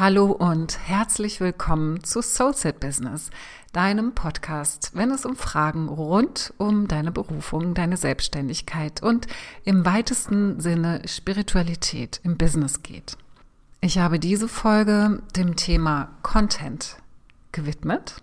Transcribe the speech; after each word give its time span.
Hallo 0.00 0.32
und 0.32 0.78
herzlich 0.88 1.40
willkommen 1.40 2.02
zu 2.02 2.22
Soulset 2.22 2.80
Business, 2.80 3.28
deinem 3.74 4.14
Podcast, 4.14 4.92
wenn 4.94 5.10
es 5.10 5.26
um 5.26 5.36
Fragen 5.36 5.90
rund 5.90 6.54
um 6.56 6.88
deine 6.88 7.12
Berufung, 7.12 7.74
deine 7.74 7.98
Selbstständigkeit 7.98 9.02
und 9.02 9.26
im 9.64 9.84
weitesten 9.84 10.58
Sinne 10.58 11.02
Spiritualität 11.04 12.18
im 12.24 12.38
Business 12.38 12.82
geht. 12.82 13.18
Ich 13.82 13.98
habe 13.98 14.18
diese 14.18 14.48
Folge 14.48 15.22
dem 15.36 15.56
Thema 15.56 16.08
Content 16.22 16.96
gewidmet, 17.52 18.14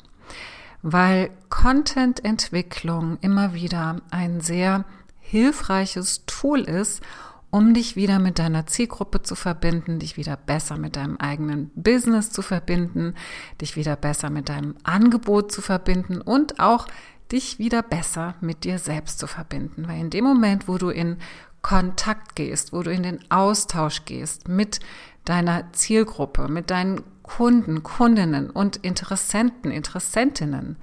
weil 0.82 1.30
Content-Entwicklung 1.50 3.20
immer 3.22 3.54
wieder 3.54 3.98
ein 4.10 4.42
sehr 4.42 4.84
hilfreiches 5.20 6.26
Tool 6.26 6.62
ist, 6.62 7.04
um 7.50 7.74
dich 7.74 7.96
wieder 7.96 8.20
mit 8.20 8.40
deiner 8.40 8.68
Zielgruppe 8.68 9.24
zu 9.24 9.36
verbinden, 9.36 10.00
dich 10.00 10.18
wieder 10.18 10.36
besser 10.36 10.78
mit 10.78 10.96
deinem 10.96 11.18
eigenen 11.18 11.72
Business 11.76 12.32
zu 12.32 12.42
verbinden, 12.42 13.16
dich 13.62 13.76
wieder 13.76 13.96
besser 13.96 14.30
mit 14.30 14.50
deinem 14.50 14.76
Angebot 14.84 15.52
zu 15.52 15.62
verbinden 15.62 16.22
und 16.22 16.60
auch 16.60 16.88
dich 17.32 17.60
wieder 17.60 17.82
besser 17.84 18.36
mit 18.42 18.64
dir 18.64 18.80
selbst 18.80 19.20
zu 19.20 19.28
verbinden. 19.28 19.88
Weil 19.88 20.00
in 20.00 20.10
dem 20.10 20.24
Moment, 20.24 20.68
wo 20.68 20.78
du 20.78 20.90
in 20.90 21.18
Kontakt 21.62 22.36
gehst, 22.36 22.74
wo 22.74 22.84
du 22.84 22.92
in 22.92 23.04
den 23.04 23.20
Austausch 23.30 24.06
gehst 24.06 24.48
mit 24.48 24.80
deiner 25.26 25.74
Zielgruppe, 25.74 26.48
mit 26.48 26.70
deinen 26.70 27.04
Kunden, 27.24 27.84
Kundinnen 27.84 28.50
und 28.50 28.78
Interessenten, 28.78 29.72
Interessentinnen, 29.72 30.78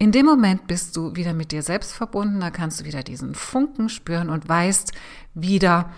in 0.00 0.12
dem 0.12 0.24
Moment 0.24 0.66
bist 0.66 0.96
du 0.96 1.14
wieder 1.14 1.34
mit 1.34 1.52
dir 1.52 1.62
selbst 1.62 1.92
verbunden, 1.92 2.40
da 2.40 2.50
kannst 2.50 2.80
du 2.80 2.84
wieder 2.86 3.02
diesen 3.02 3.34
Funken 3.34 3.90
spüren 3.90 4.30
und 4.30 4.48
weißt 4.48 4.92
wieder, 5.34 5.90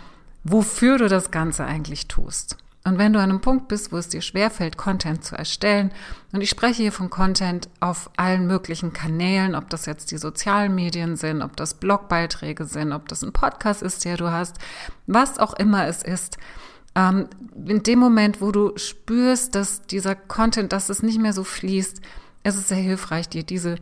wofür 0.43 0.99
du 0.99 1.09
das 1.09 1.31
Ganze 1.31 1.65
eigentlich 1.65 2.09
tust. 2.09 2.57
Und 2.83 2.99
wenn 2.99 3.13
du 3.13 3.21
an 3.21 3.31
einem 3.31 3.41
Punkt 3.41 3.69
bist, 3.69 3.93
wo 3.93 3.97
es 3.99 4.09
dir 4.09 4.21
schwerfällt, 4.21 4.77
Content 4.77 5.23
zu 5.23 5.37
erstellen, 5.37 5.93
und 6.33 6.41
ich 6.41 6.51
spreche 6.51 6.83
hier 6.83 6.91
von 6.91 7.11
Content 7.11 7.69
auf 7.79 8.11
allen 8.17 8.49
möglichen 8.49 8.93
Kanälen, 8.93 9.55
ob 9.55 9.71
das 9.71 9.87
jetzt 9.87 10.11
die 10.11 10.19
sozialen 10.19 10.75
Medien 10.75 11.15
sind, 11.15 11.41
ob 11.41 11.57
das 11.57 11.75
Blogbeiträge 11.75 12.65
sind, 12.65 12.93
ob 12.93 13.07
das 13.07 13.23
ein 13.23 13.33
Podcast 13.33 13.83
ist, 13.83 14.05
der 14.05 14.17
du 14.17 14.33
hast, 14.33 14.57
was 15.07 15.39
auch 15.39 15.55
immer 15.55 15.87
es 15.87 16.03
ist, 16.03 16.39
ähm, 16.97 17.29
in 17.67 17.85
dem 17.85 18.01
Moment, 18.01 18.41
wo 18.41 18.51
du 18.51 18.77
spürst, 18.77 19.55
dass 19.55 19.87
dieser 19.87 20.17
Content, 20.17 20.73
dass 20.73 20.89
es 20.89 21.05
nicht 21.05 21.21
mehr 21.21 21.33
so 21.33 21.45
fließt, 21.45 22.01
ist 22.43 22.57
es 22.57 22.67
sehr 22.67 22.79
hilfreich, 22.79 23.29
dir 23.29 23.45
diese 23.45 23.77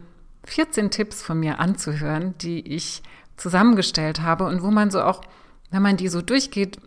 14 0.45 0.91
Tipps 0.91 1.23
von 1.23 1.41
mir 1.41 1.59
anzuhören, 1.59 2.35
die 2.39 2.67
ich 2.67 3.03
zusammengestellt 3.37 4.21
habe 4.21 4.45
und 4.45 4.63
wo 4.63 4.71
man 4.71 4.91
so 4.91 5.03
auch, 5.03 5.23
wenn 5.71 5.83
man 5.83 5.97
die 5.97 6.09
so 6.09 6.23
durchgeht, 6.23 6.79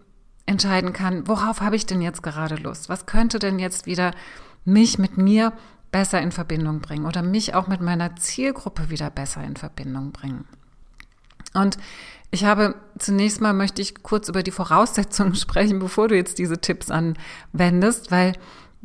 entscheiden 0.46 0.94
kann, 0.94 1.28
worauf 1.28 1.62
habe 1.62 1.76
ich 1.76 1.86
denn 1.86 2.02
jetzt 2.02 2.22
gerade 2.22 2.56
Lust? 2.56 2.90
Was 2.90 3.06
könnte 3.06 3.40
denn 3.40 3.60
jetzt 3.60 3.86
wieder 3.86 4.12
mich 4.66 4.98
mit 5.00 5.18
mir 5.18 5.54
besser 5.92 6.22
in 6.22 6.32
Verbindung 6.32 6.82
bringen 6.82 7.06
oder 7.06 7.22
mich 7.22 7.56
auch 7.56 7.68
mit 7.68 7.82
meiner 7.82 8.16
Zielgruppe 8.16 8.90
wieder 8.90 9.10
besser 9.10 9.44
in 9.44 9.56
Verbindung 9.56 10.12
bringen? 10.12 10.46
Und 11.54 11.78
ich 12.32 12.46
habe 12.46 12.76
zunächst 12.98 13.42
mal 13.42 13.54
möchte 13.54 13.82
ich 13.82 14.02
kurz 14.02 14.28
über 14.28 14.44
die 14.44 14.52
Voraussetzungen 14.52 15.36
sprechen, 15.36 15.80
bevor 15.80 16.08
du 16.08 16.16
jetzt 16.16 16.40
diese 16.40 16.60
Tipps 16.60 16.90
anwendest, 16.90 18.12
weil 18.12 18.34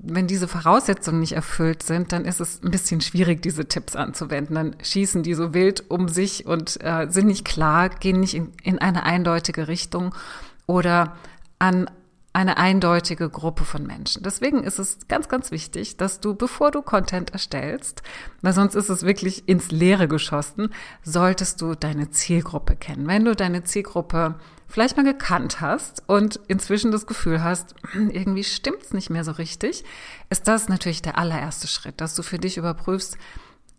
wenn 0.00 0.28
diese 0.28 0.46
Voraussetzungen 0.46 1.18
nicht 1.20 1.32
erfüllt 1.32 1.82
sind, 1.82 2.12
dann 2.12 2.24
ist 2.24 2.40
es 2.40 2.62
ein 2.62 2.70
bisschen 2.70 3.00
schwierig, 3.00 3.42
diese 3.42 3.66
Tipps 3.66 3.96
anzuwenden. 3.96 4.54
Dann 4.54 4.76
schießen 4.80 5.24
die 5.24 5.34
so 5.34 5.54
wild 5.54 5.90
um 5.90 6.08
sich 6.08 6.46
und 6.46 6.78
äh, 6.82 7.08
sind 7.10 7.26
nicht 7.26 7.44
klar, 7.44 7.88
gehen 7.88 8.20
nicht 8.20 8.34
in, 8.34 8.52
in 8.62 8.78
eine 8.78 9.02
eindeutige 9.02 9.66
Richtung 9.66 10.14
oder 10.66 11.16
an 11.58 11.90
eine 12.32 12.58
eindeutige 12.58 13.28
Gruppe 13.28 13.64
von 13.64 13.84
Menschen. 13.84 14.22
Deswegen 14.22 14.62
ist 14.62 14.78
es 14.78 14.98
ganz, 15.08 15.28
ganz 15.28 15.50
wichtig, 15.50 15.96
dass 15.96 16.20
du, 16.20 16.36
bevor 16.36 16.70
du 16.70 16.82
Content 16.82 17.32
erstellst, 17.32 18.02
weil 18.42 18.52
sonst 18.52 18.76
ist 18.76 18.90
es 18.90 19.02
wirklich 19.02 19.48
ins 19.48 19.72
Leere 19.72 20.06
geschossen, 20.06 20.72
solltest 21.02 21.60
du 21.60 21.74
deine 21.74 22.10
Zielgruppe 22.10 22.76
kennen. 22.76 23.08
Wenn 23.08 23.24
du 23.24 23.34
deine 23.34 23.64
Zielgruppe 23.64 24.36
vielleicht 24.68 24.96
mal 24.96 25.04
gekannt 25.04 25.60
hast 25.60 26.02
und 26.06 26.38
inzwischen 26.46 26.90
das 26.92 27.06
Gefühl 27.06 27.42
hast, 27.42 27.74
irgendwie 27.94 28.44
stimmt's 28.44 28.92
nicht 28.92 29.10
mehr 29.10 29.24
so 29.24 29.32
richtig, 29.32 29.84
ist 30.30 30.46
das 30.46 30.68
natürlich 30.68 31.02
der 31.02 31.18
allererste 31.18 31.66
Schritt, 31.66 32.00
dass 32.00 32.14
du 32.14 32.22
für 32.22 32.38
dich 32.38 32.58
überprüfst, 32.58 33.16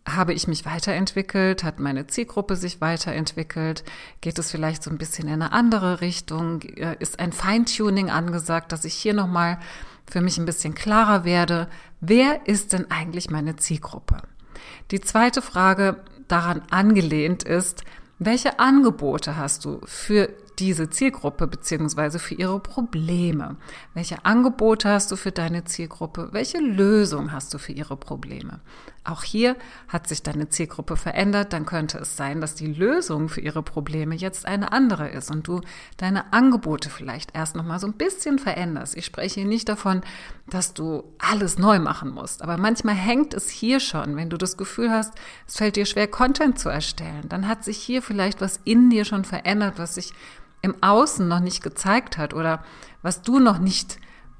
habe 0.08 0.32
ich 0.32 0.48
mich 0.48 0.64
weiterentwickelt? 0.64 1.62
Hat 1.62 1.78
meine 1.78 2.06
Zielgruppe 2.06 2.56
sich 2.56 2.80
weiterentwickelt? 2.80 3.84
Geht 4.20 4.38
es 4.38 4.50
vielleicht 4.50 4.82
so 4.82 4.90
ein 4.90 4.98
bisschen 4.98 5.28
in 5.28 5.34
eine 5.34 5.52
andere 5.52 6.00
Richtung? 6.00 6.62
Äh, 6.62 6.96
ist 6.98 7.18
ein 7.20 7.32
Feintuning 7.32 8.10
angesagt, 8.10 8.72
dass 8.72 8.84
ich 8.84 8.94
hier 8.94 9.14
nochmal 9.14 9.58
für 10.10 10.20
mich 10.20 10.38
ein 10.38 10.46
bisschen 10.46 10.74
klarer 10.74 11.24
werde? 11.24 11.68
Wer 12.00 12.46
ist 12.48 12.72
denn 12.72 12.90
eigentlich 12.90 13.30
meine 13.30 13.56
Zielgruppe? 13.56 14.22
Die 14.90 15.00
zweite 15.00 15.42
Frage 15.42 16.02
daran 16.28 16.62
angelehnt 16.70 17.42
ist, 17.42 17.84
welche 18.18 18.58
Angebote 18.58 19.36
hast 19.36 19.64
du 19.64 19.80
für 19.84 20.30
diese 20.60 20.90
Zielgruppe 20.90 21.46
beziehungsweise 21.46 22.18
für 22.18 22.34
ihre 22.34 22.60
Probleme? 22.60 23.56
Welche 23.94 24.24
Angebote 24.24 24.88
hast 24.88 25.10
du 25.10 25.16
für 25.16 25.32
deine 25.32 25.64
Zielgruppe? 25.64 26.28
Welche 26.32 26.58
Lösung 26.58 27.32
hast 27.32 27.52
du 27.54 27.58
für 27.58 27.72
ihre 27.72 27.96
Probleme? 27.96 28.60
Auch 29.02 29.22
hier 29.22 29.56
hat 29.88 30.06
sich 30.06 30.22
deine 30.22 30.50
Zielgruppe 30.50 30.96
verändert, 30.96 31.54
dann 31.54 31.64
könnte 31.64 31.96
es 31.98 32.18
sein, 32.18 32.42
dass 32.42 32.54
die 32.54 32.66
Lösung 32.66 33.30
für 33.30 33.40
ihre 33.40 33.62
Probleme 33.62 34.14
jetzt 34.14 34.44
eine 34.44 34.72
andere 34.72 35.08
ist 35.08 35.30
und 35.30 35.48
du 35.48 35.62
deine 35.96 36.34
Angebote 36.34 36.90
vielleicht 36.90 37.34
erst 37.34 37.56
noch 37.56 37.64
mal 37.64 37.78
so 37.78 37.86
ein 37.86 37.94
bisschen 37.94 38.38
veränderst. 38.38 38.94
Ich 38.94 39.06
spreche 39.06 39.40
hier 39.40 39.48
nicht 39.48 39.70
davon, 39.70 40.02
dass 40.50 40.74
du 40.74 41.04
alles 41.18 41.58
neu 41.58 41.78
machen 41.78 42.10
musst, 42.10 42.42
aber 42.42 42.58
manchmal 42.58 42.94
hängt 42.94 43.32
es 43.32 43.48
hier 43.48 43.80
schon, 43.80 44.16
wenn 44.16 44.28
du 44.28 44.36
das 44.36 44.58
Gefühl 44.58 44.90
hast, 44.90 45.14
es 45.46 45.56
fällt 45.56 45.76
dir 45.76 45.86
schwer 45.86 46.06
Content 46.06 46.58
zu 46.58 46.68
erstellen, 46.68 47.26
dann 47.28 47.48
hat 47.48 47.64
sich 47.64 47.78
hier 47.78 48.02
vielleicht 48.02 48.42
was 48.42 48.60
in 48.64 48.90
dir 48.90 49.06
schon 49.06 49.24
verändert, 49.24 49.78
was 49.78 49.94
sich 49.94 50.12
im 50.62 50.82
Außen 50.82 51.26
noch 51.26 51.40
nicht 51.40 51.62
gezeigt 51.62 52.18
hat 52.18 52.34
oder 52.34 52.62
was 53.02 53.22
du 53.22 53.38
noch 53.38 53.58
nicht 53.58 53.98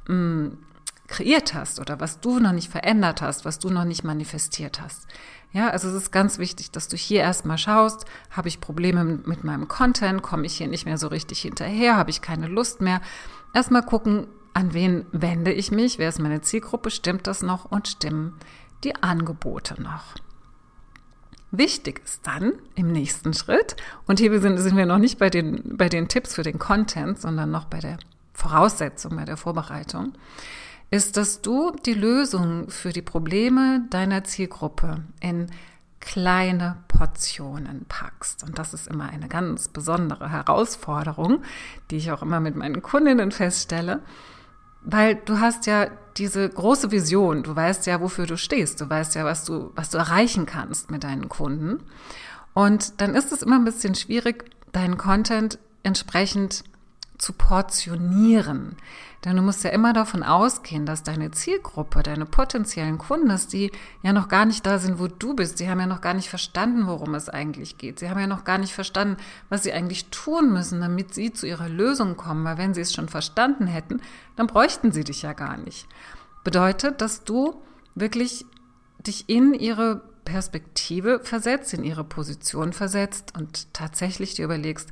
mh, 0.08 0.14
mm, 0.14 0.58
kreiert 1.06 1.54
hast 1.54 1.80
oder 1.80 1.98
was 1.98 2.20
du 2.20 2.38
noch 2.38 2.52
nicht 2.52 2.70
verändert 2.70 3.20
hast, 3.20 3.44
was 3.44 3.58
du 3.58 3.68
noch 3.68 3.84
nicht 3.84 4.04
manifestiert 4.04 4.80
hast. 4.80 5.06
Ja, 5.52 5.68
also 5.70 5.88
es 5.88 5.94
ist 5.94 6.12
ganz 6.12 6.38
wichtig, 6.38 6.70
dass 6.70 6.86
du 6.86 6.96
hier 6.96 7.20
erstmal 7.20 7.58
schaust, 7.58 8.04
habe 8.30 8.46
ich 8.46 8.60
Probleme 8.60 9.04
mit 9.04 9.42
meinem 9.42 9.66
Content, 9.66 10.22
komme 10.22 10.46
ich 10.46 10.56
hier 10.56 10.68
nicht 10.68 10.84
mehr 10.84 10.98
so 10.98 11.08
richtig 11.08 11.40
hinterher, 11.40 11.96
habe 11.96 12.10
ich 12.10 12.22
keine 12.22 12.46
Lust 12.46 12.80
mehr. 12.80 13.00
Erstmal 13.52 13.82
gucken, 13.82 14.28
an 14.54 14.72
wen 14.72 15.06
wende 15.10 15.52
ich 15.52 15.72
mich, 15.72 15.98
wer 15.98 16.08
ist 16.08 16.20
meine 16.20 16.40
Zielgruppe, 16.40 16.90
stimmt 16.90 17.26
das 17.26 17.42
noch 17.42 17.64
und 17.64 17.88
stimmen 17.88 18.36
die 18.84 18.94
Angebote 19.02 19.80
noch. 19.82 20.14
Wichtig 21.52 22.00
ist 22.04 22.26
dann 22.26 22.52
im 22.76 22.92
nächsten 22.92 23.34
Schritt, 23.34 23.76
und 24.06 24.20
hier 24.20 24.40
sind, 24.40 24.58
sind 24.58 24.76
wir 24.76 24.86
noch 24.86 24.98
nicht 24.98 25.18
bei 25.18 25.30
den, 25.30 25.76
bei 25.76 25.88
den 25.88 26.08
Tipps 26.08 26.34
für 26.34 26.42
den 26.42 26.58
Content, 26.58 27.20
sondern 27.20 27.50
noch 27.50 27.64
bei 27.64 27.80
der 27.80 27.98
Voraussetzung, 28.34 29.16
bei 29.16 29.24
der 29.24 29.36
Vorbereitung, 29.36 30.12
ist, 30.90 31.16
dass 31.16 31.42
du 31.42 31.72
die 31.86 31.94
Lösung 31.94 32.70
für 32.70 32.92
die 32.92 33.02
Probleme 33.02 33.84
deiner 33.90 34.24
Zielgruppe 34.24 35.02
in 35.20 35.48
kleine 36.00 36.78
Portionen 36.88 37.84
packst. 37.88 38.42
Und 38.42 38.58
das 38.58 38.72
ist 38.72 38.88
immer 38.88 39.08
eine 39.08 39.28
ganz 39.28 39.68
besondere 39.68 40.30
Herausforderung, 40.30 41.42
die 41.90 41.96
ich 41.96 42.10
auch 42.10 42.22
immer 42.22 42.40
mit 42.40 42.56
meinen 42.56 42.82
Kundinnen 42.82 43.32
feststelle, 43.32 44.00
weil 44.82 45.16
du 45.16 45.40
hast 45.40 45.66
ja 45.66 45.88
diese 46.16 46.48
große 46.48 46.90
Vision, 46.90 47.42
du 47.42 47.54
weißt 47.54 47.86
ja, 47.86 48.00
wofür 48.00 48.26
du 48.26 48.36
stehst, 48.36 48.80
du 48.80 48.88
weißt 48.88 49.14
ja, 49.14 49.24
was 49.24 49.44
du, 49.44 49.72
was 49.74 49.90
du 49.90 49.98
erreichen 49.98 50.46
kannst 50.46 50.90
mit 50.90 51.04
deinen 51.04 51.28
Kunden. 51.28 51.82
Und 52.52 53.00
dann 53.00 53.14
ist 53.14 53.32
es 53.32 53.42
immer 53.42 53.56
ein 53.56 53.64
bisschen 53.64 53.94
schwierig, 53.94 54.44
deinen 54.72 54.98
Content 54.98 55.58
entsprechend 55.82 56.64
zu 57.20 57.34
portionieren. 57.34 58.76
Denn 59.24 59.36
du 59.36 59.42
musst 59.42 59.62
ja 59.62 59.70
immer 59.70 59.92
davon 59.92 60.22
ausgehen, 60.22 60.86
dass 60.86 61.02
deine 61.02 61.30
Zielgruppe, 61.30 62.02
deine 62.02 62.24
potenziellen 62.24 62.96
Kunden, 62.96 63.28
dass 63.28 63.48
die 63.48 63.70
ja 64.02 64.14
noch 64.14 64.28
gar 64.28 64.46
nicht 64.46 64.64
da 64.64 64.78
sind, 64.78 64.98
wo 64.98 65.06
du 65.06 65.34
bist. 65.34 65.60
Die 65.60 65.68
haben 65.68 65.80
ja 65.80 65.86
noch 65.86 66.00
gar 66.00 66.14
nicht 66.14 66.30
verstanden, 66.30 66.86
worum 66.86 67.14
es 67.14 67.28
eigentlich 67.28 67.76
geht. 67.76 67.98
Sie 67.98 68.08
haben 68.08 68.18
ja 68.18 68.26
noch 68.26 68.44
gar 68.44 68.56
nicht 68.56 68.72
verstanden, 68.72 69.18
was 69.50 69.62
sie 69.62 69.72
eigentlich 69.72 70.06
tun 70.06 70.52
müssen, 70.52 70.80
damit 70.80 71.12
sie 71.12 71.32
zu 71.32 71.46
ihrer 71.46 71.68
Lösung 71.68 72.16
kommen. 72.16 72.44
Weil 72.44 72.56
wenn 72.56 72.72
sie 72.72 72.80
es 72.80 72.94
schon 72.94 73.10
verstanden 73.10 73.66
hätten, 73.66 74.00
dann 74.36 74.46
bräuchten 74.46 74.90
sie 74.90 75.04
dich 75.04 75.20
ja 75.20 75.34
gar 75.34 75.58
nicht. 75.58 75.86
Bedeutet, 76.42 77.02
dass 77.02 77.24
du 77.24 77.62
wirklich 77.94 78.46
dich 79.06 79.28
in 79.28 79.52
ihre 79.52 80.02
Perspektive 80.24 81.20
versetzt, 81.22 81.74
in 81.74 81.84
ihre 81.84 82.04
Position 82.04 82.72
versetzt 82.72 83.34
und 83.36 83.74
tatsächlich 83.74 84.34
dir 84.34 84.46
überlegst, 84.46 84.90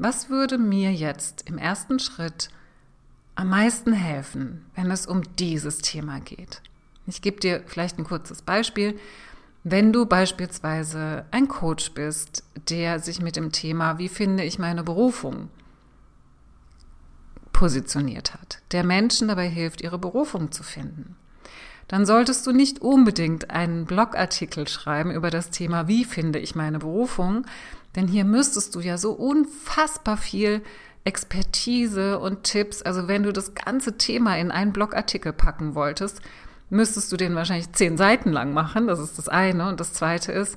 was 0.00 0.30
würde 0.30 0.56
mir 0.56 0.92
jetzt 0.92 1.42
im 1.46 1.58
ersten 1.58 1.98
Schritt 1.98 2.48
am 3.34 3.50
meisten 3.50 3.92
helfen, 3.92 4.64
wenn 4.74 4.90
es 4.90 5.06
um 5.06 5.22
dieses 5.36 5.78
Thema 5.78 6.20
geht? 6.20 6.62
Ich 7.06 7.20
gebe 7.20 7.38
dir 7.38 7.62
vielleicht 7.66 7.98
ein 7.98 8.04
kurzes 8.04 8.40
Beispiel. 8.40 8.98
Wenn 9.62 9.92
du 9.92 10.06
beispielsweise 10.06 11.26
ein 11.30 11.48
Coach 11.48 11.92
bist, 11.92 12.44
der 12.70 12.98
sich 12.98 13.20
mit 13.20 13.36
dem 13.36 13.52
Thema, 13.52 13.98
wie 13.98 14.08
finde 14.08 14.42
ich 14.42 14.58
meine 14.58 14.82
Berufung, 14.82 15.50
positioniert 17.52 18.32
hat, 18.32 18.62
der 18.72 18.84
Menschen 18.84 19.28
dabei 19.28 19.50
hilft, 19.50 19.82
ihre 19.82 19.98
Berufung 19.98 20.50
zu 20.50 20.62
finden, 20.62 21.14
dann 21.88 22.06
solltest 22.06 22.46
du 22.46 22.52
nicht 22.52 22.80
unbedingt 22.80 23.50
einen 23.50 23.84
Blogartikel 23.84 24.66
schreiben 24.66 25.10
über 25.10 25.28
das 25.28 25.50
Thema, 25.50 25.88
wie 25.88 26.06
finde 26.06 26.38
ich 26.38 26.54
meine 26.54 26.78
Berufung, 26.78 27.44
denn 27.96 28.06
hier 28.06 28.24
müsstest 28.24 28.74
du 28.74 28.80
ja 28.80 28.98
so 28.98 29.12
unfassbar 29.12 30.16
viel 30.16 30.62
Expertise 31.04 32.18
und 32.18 32.44
Tipps, 32.44 32.82
also 32.82 33.08
wenn 33.08 33.22
du 33.22 33.32
das 33.32 33.54
ganze 33.54 33.96
Thema 33.96 34.36
in 34.36 34.50
einen 34.50 34.72
Blogartikel 34.72 35.32
packen 35.32 35.74
wolltest, 35.74 36.20
müsstest 36.70 37.10
du 37.10 37.16
den 37.16 37.34
wahrscheinlich 37.34 37.72
zehn 37.72 37.96
Seiten 37.96 38.30
lang 38.30 38.52
machen. 38.52 38.86
Das 38.86 39.00
ist 39.00 39.18
das 39.18 39.28
eine. 39.28 39.68
Und 39.68 39.80
das 39.80 39.92
zweite 39.92 40.32
ist, 40.32 40.56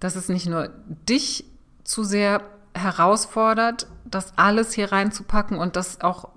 dass 0.00 0.16
es 0.16 0.28
nicht 0.28 0.46
nur 0.46 0.70
dich 0.88 1.44
zu 1.84 2.04
sehr 2.04 2.42
herausfordert, 2.74 3.86
das 4.04 4.32
alles 4.36 4.72
hier 4.72 4.92
reinzupacken 4.92 5.58
und 5.58 5.76
das 5.76 6.00
auch, 6.00 6.30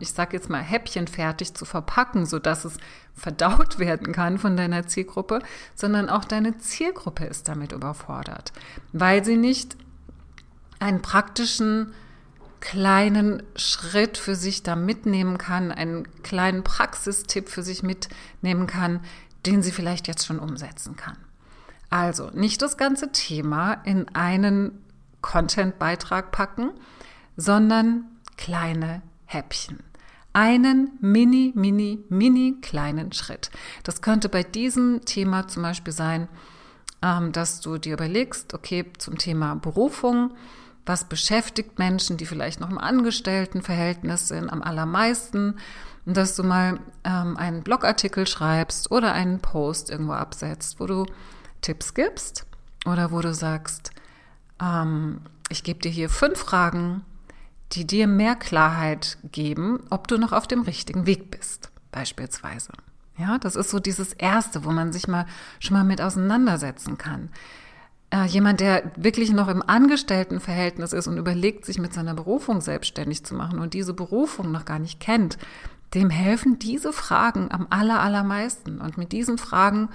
ich 0.00 0.12
sage 0.12 0.36
jetzt 0.36 0.50
mal, 0.50 0.62
häppchenfertig 0.62 1.54
zu 1.54 1.64
verpacken, 1.64 2.26
sodass 2.26 2.64
es 2.64 2.76
verdaut 3.14 3.78
werden 3.78 4.12
kann 4.12 4.38
von 4.38 4.56
deiner 4.56 4.86
Zielgruppe, 4.86 5.40
sondern 5.74 6.08
auch 6.08 6.24
deine 6.24 6.58
Zielgruppe 6.58 7.24
ist 7.24 7.48
damit 7.48 7.72
überfordert, 7.72 8.52
weil 8.92 9.24
sie 9.24 9.36
nicht 9.36 9.76
einen 10.78 11.02
praktischen 11.02 11.92
kleinen 12.60 13.42
Schritt 13.56 14.18
für 14.18 14.34
sich 14.34 14.62
da 14.62 14.76
mitnehmen 14.76 15.38
kann, 15.38 15.70
einen 15.70 16.08
kleinen 16.22 16.64
Praxistipp 16.64 17.48
für 17.48 17.62
sich 17.62 17.82
mitnehmen 17.82 18.66
kann, 18.66 19.00
den 19.46 19.62
sie 19.62 19.72
vielleicht 19.72 20.08
jetzt 20.08 20.26
schon 20.26 20.38
umsetzen 20.38 20.96
kann. 20.96 21.16
Also 21.90 22.30
nicht 22.34 22.60
das 22.60 22.76
ganze 22.76 23.12
Thema 23.12 23.74
in 23.84 24.08
einen 24.14 24.84
Content-Beitrag 25.22 26.32
packen, 26.32 26.70
sondern 27.36 28.04
kleine 28.36 29.02
Häppchen. 29.28 29.80
Einen 30.32 30.92
mini, 31.00 31.52
mini, 31.54 32.04
mini 32.08 32.56
kleinen 32.62 33.12
Schritt. 33.12 33.50
Das 33.82 34.02
könnte 34.02 34.28
bei 34.28 34.42
diesem 34.42 35.04
Thema 35.04 35.48
zum 35.48 35.62
Beispiel 35.62 35.92
sein, 35.92 36.28
ähm, 37.02 37.32
dass 37.32 37.60
du 37.60 37.78
dir 37.78 37.92
überlegst, 37.92 38.54
okay, 38.54 38.86
zum 38.98 39.18
Thema 39.18 39.54
Berufung, 39.54 40.32
was 40.86 41.04
beschäftigt 41.04 41.78
Menschen, 41.78 42.16
die 42.16 42.26
vielleicht 42.26 42.60
noch 42.60 42.70
im 42.70 42.78
Angestelltenverhältnis 42.78 44.28
sind, 44.28 44.48
am 44.48 44.62
allermeisten, 44.62 45.56
dass 46.06 46.34
du 46.34 46.42
mal 46.42 46.80
ähm, 47.04 47.36
einen 47.36 47.62
Blogartikel 47.62 48.26
schreibst 48.26 48.90
oder 48.90 49.12
einen 49.12 49.40
Post 49.40 49.90
irgendwo 49.90 50.12
absetzt, 50.12 50.80
wo 50.80 50.86
du 50.86 51.04
Tipps 51.60 51.92
gibst 51.92 52.46
oder 52.86 53.12
wo 53.12 53.20
du 53.20 53.34
sagst, 53.34 53.90
ähm, 54.62 55.20
ich 55.50 55.62
gebe 55.64 55.80
dir 55.80 55.90
hier 55.90 56.08
fünf 56.08 56.38
Fragen, 56.38 57.04
die 57.72 57.86
dir 57.86 58.06
mehr 58.06 58.34
Klarheit 58.34 59.18
geben, 59.30 59.80
ob 59.90 60.08
du 60.08 60.18
noch 60.18 60.32
auf 60.32 60.46
dem 60.46 60.62
richtigen 60.62 61.06
Weg 61.06 61.30
bist, 61.30 61.70
beispielsweise. 61.92 62.72
Ja, 63.18 63.38
das 63.38 63.56
ist 63.56 63.70
so 63.70 63.78
dieses 63.80 64.12
Erste, 64.12 64.64
wo 64.64 64.70
man 64.70 64.92
sich 64.92 65.08
mal 65.08 65.26
schon 65.58 65.76
mal 65.76 65.84
mit 65.84 66.00
auseinandersetzen 66.00 66.98
kann 66.98 67.30
äh, 68.10 68.24
jemand, 68.24 68.60
der 68.60 68.90
wirklich 68.96 69.32
noch 69.32 69.48
im 69.48 69.62
Angestelltenverhältnis 69.62 70.92
ist 70.92 71.06
und 71.06 71.18
überlegt, 71.18 71.64
sich 71.64 71.78
mit 71.78 71.92
seiner 71.92 72.14
Berufung 72.14 72.60
selbstständig 72.60 73.24
zu 73.24 73.34
machen 73.34 73.58
und 73.58 73.74
diese 73.74 73.94
Berufung 73.94 74.50
noch 74.50 74.64
gar 74.64 74.78
nicht 74.78 75.00
kennt, 75.00 75.38
dem 75.94 76.10
helfen 76.10 76.58
diese 76.58 76.92
Fragen 76.92 77.50
am 77.50 77.66
aller, 77.70 78.00
allermeisten. 78.00 78.80
Und 78.80 78.98
mit 78.98 79.12
diesen 79.12 79.38
Fragen 79.38 79.88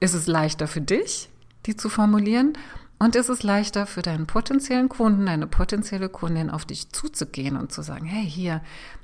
ist 0.00 0.14
es 0.14 0.26
leichter 0.26 0.66
für 0.66 0.80
dich, 0.80 1.30
die 1.66 1.76
zu 1.76 1.88
formulieren 1.88 2.54
und 2.98 3.14
ist 3.14 3.28
es 3.28 3.42
leichter 3.42 3.86
für 3.86 4.02
deinen 4.02 4.26
potenziellen 4.26 4.88
Kunden, 4.88 5.26
deine 5.26 5.46
potenzielle 5.46 6.08
Kundin 6.08 6.50
auf 6.50 6.64
dich 6.64 6.90
zuzugehen 6.90 7.56
und 7.56 7.72
zu 7.72 7.82
sagen, 7.82 8.06
hey, 8.06 8.28
hier, 8.28 8.60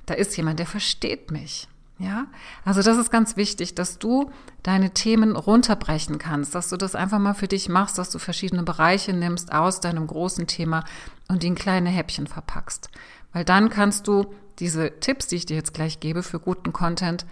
da 0.07 0.15
ist 0.15 0.37
jemand, 0.37 0.59
der 0.59 0.67
versteht 0.67 1.31
mich. 1.31 1.69
Ja, 1.99 2.27
also 2.65 2.83
das 2.83 2.99
ist 2.99 3.13
ganz 3.13 3.37
wichtig, 3.37 3.77
dass 3.77 4.01
du 4.01 4.31
deine 4.65 4.91
Themen 4.91 5.37
runterbrechen 5.37 6.19
kannst, 6.19 6.55
dass 6.57 6.69
du 6.69 6.77
das 6.77 6.97
einfach 6.97 7.21
mal 7.21 7.35
für 7.35 7.47
dich 7.47 7.69
machst, 7.69 7.99
dass 7.99 8.11
du 8.11 8.19
verschiedene 8.19 8.65
Bereiche 8.65 9.13
nimmst 9.13 9.53
aus 9.53 9.81
deinem 9.81 10.09
großen 10.09 10.49
Thema 10.49 10.85
und 11.29 11.45
die 11.45 11.47
in 11.47 11.55
kleine 11.55 11.91
Häppchen 11.91 12.27
verpackst. 12.27 12.91
Weil 13.33 13.45
dann 13.45 13.71
kannst 13.71 14.09
du 14.09 14.27
diese 14.59 14.99
Tipps, 14.99 15.29
die 15.29 15.37
ich 15.37 15.47
dir 15.47 15.57
jetzt 15.57 15.73
gleich 15.73 16.01
gebe 16.01 16.25
für 16.25 16.41
guten 16.41 16.73
Content, 16.73 17.27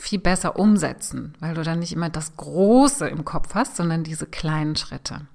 viel 0.00 0.18
besser 0.18 0.58
umsetzen, 0.58 1.34
weil 1.38 1.54
du 1.54 1.62
dann 1.62 1.78
nicht 1.78 1.92
immer 1.92 2.08
das 2.08 2.36
Große 2.36 3.08
im 3.08 3.24
Kopf 3.24 3.54
hast, 3.54 3.76
sondern 3.76 4.02
diese 4.02 4.26
kleinen 4.26 4.74
Schritte. 4.74 5.26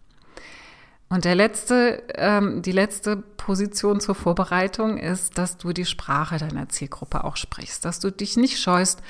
Und 1.09 1.24
der 1.24 1.36
letzte, 1.36 2.04
ähm, 2.15 2.62
die 2.62 2.74
letzte 2.74 3.18
Position 3.18 4.01
zur 4.01 4.15
Vorbereitung 4.15 4.98
ist, 4.98 5.38
dass 5.38 5.57
du 5.57 5.71
die 5.71 5.86
Sprache 5.86 6.38
deiner 6.38 6.68
Zielgruppe 6.68 7.24
auch 7.24 7.38
sprichst, 7.38 7.86
dass 7.86 8.00
du 8.00 8.12
dich 8.12 8.36
nicht 8.36 8.59
scheust, 8.59 9.01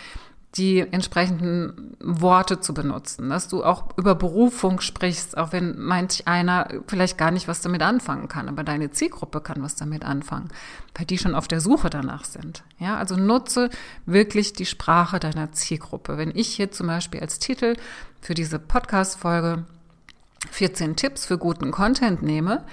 die 0.56 0.80
entsprechenden 0.80 1.96
Worte 2.00 2.60
zu 2.60 2.74
benutzen, 2.74 3.30
dass 3.30 3.48
du 3.48 3.64
auch 3.64 3.98
über 3.98 4.16
Berufung 4.16 4.80
sprichst, 4.80 5.38
auch 5.38 5.52
wenn 5.52 5.78
manch 5.78 6.28
einer 6.28 6.70
vielleicht 6.88 7.18
gar 7.18 7.32
nicht 7.32 7.48
was 7.48 7.62
damit 7.62 7.82
anfangen 7.82 8.28
kann, 8.28 8.48
aber 8.48 8.64
deine 8.64 8.90
Zielgruppe 8.92 9.42
kann 9.42 9.62
was 9.62 9.76
damit 9.76 10.04
anfangen, 10.04 10.50
weil 10.96 11.06
die 11.06 11.18
schon 11.18 11.36
auf 11.36 11.48
der 11.48 11.62
Suche 11.62 11.90
danach 11.90 12.26
sind. 12.26 12.64
Ja, 12.80 12.98
also 12.98 13.16
nutze 13.16 13.70
wirklich 14.06 14.54
die 14.54 14.66
Sprache 14.66 15.20
deiner 15.20 15.52
Zielgruppe. 15.52 16.18
Wenn 16.18 16.36
ich 16.36 16.48
hier 16.48 16.72
zum 16.72 16.88
Beispiel 16.88 17.20
als 17.20 17.40
Titel 17.40 17.76
für 18.22 18.34
diese 18.34 18.58
Podcast-Folge 18.58 19.66
14 20.58 20.96
Tipps 20.96 21.26
für 21.26 21.38
guten 21.38 21.72
Content 21.72 22.24
nehme, 22.24 22.66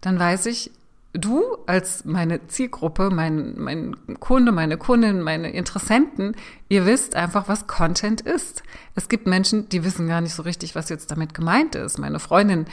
dann 0.00 0.18
weiß 0.18 0.46
ich, 0.46 0.70
du 1.12 1.42
als 1.66 2.04
meine 2.04 2.46
Zielgruppe, 2.46 3.10
mein, 3.10 3.54
mein 3.58 3.96
Kunde, 4.20 4.52
meine 4.52 4.78
Kundin, 4.78 5.20
meine 5.20 5.50
Interessenten, 5.50 6.36
ihr 6.68 6.86
wisst 6.86 7.16
einfach, 7.16 7.48
was 7.48 7.66
Content 7.66 8.20
ist. 8.20 8.62
Es 8.94 9.08
gibt 9.08 9.26
Menschen, 9.26 9.68
die 9.68 9.84
wissen 9.84 10.06
gar 10.06 10.20
nicht 10.20 10.34
so 10.34 10.42
richtig, 10.42 10.76
was 10.76 10.88
jetzt 10.88 11.10
damit 11.10 11.34
gemeint 11.34 11.74
ist. 11.74 11.98
Meine 11.98 12.20
Freundin, 12.20 12.66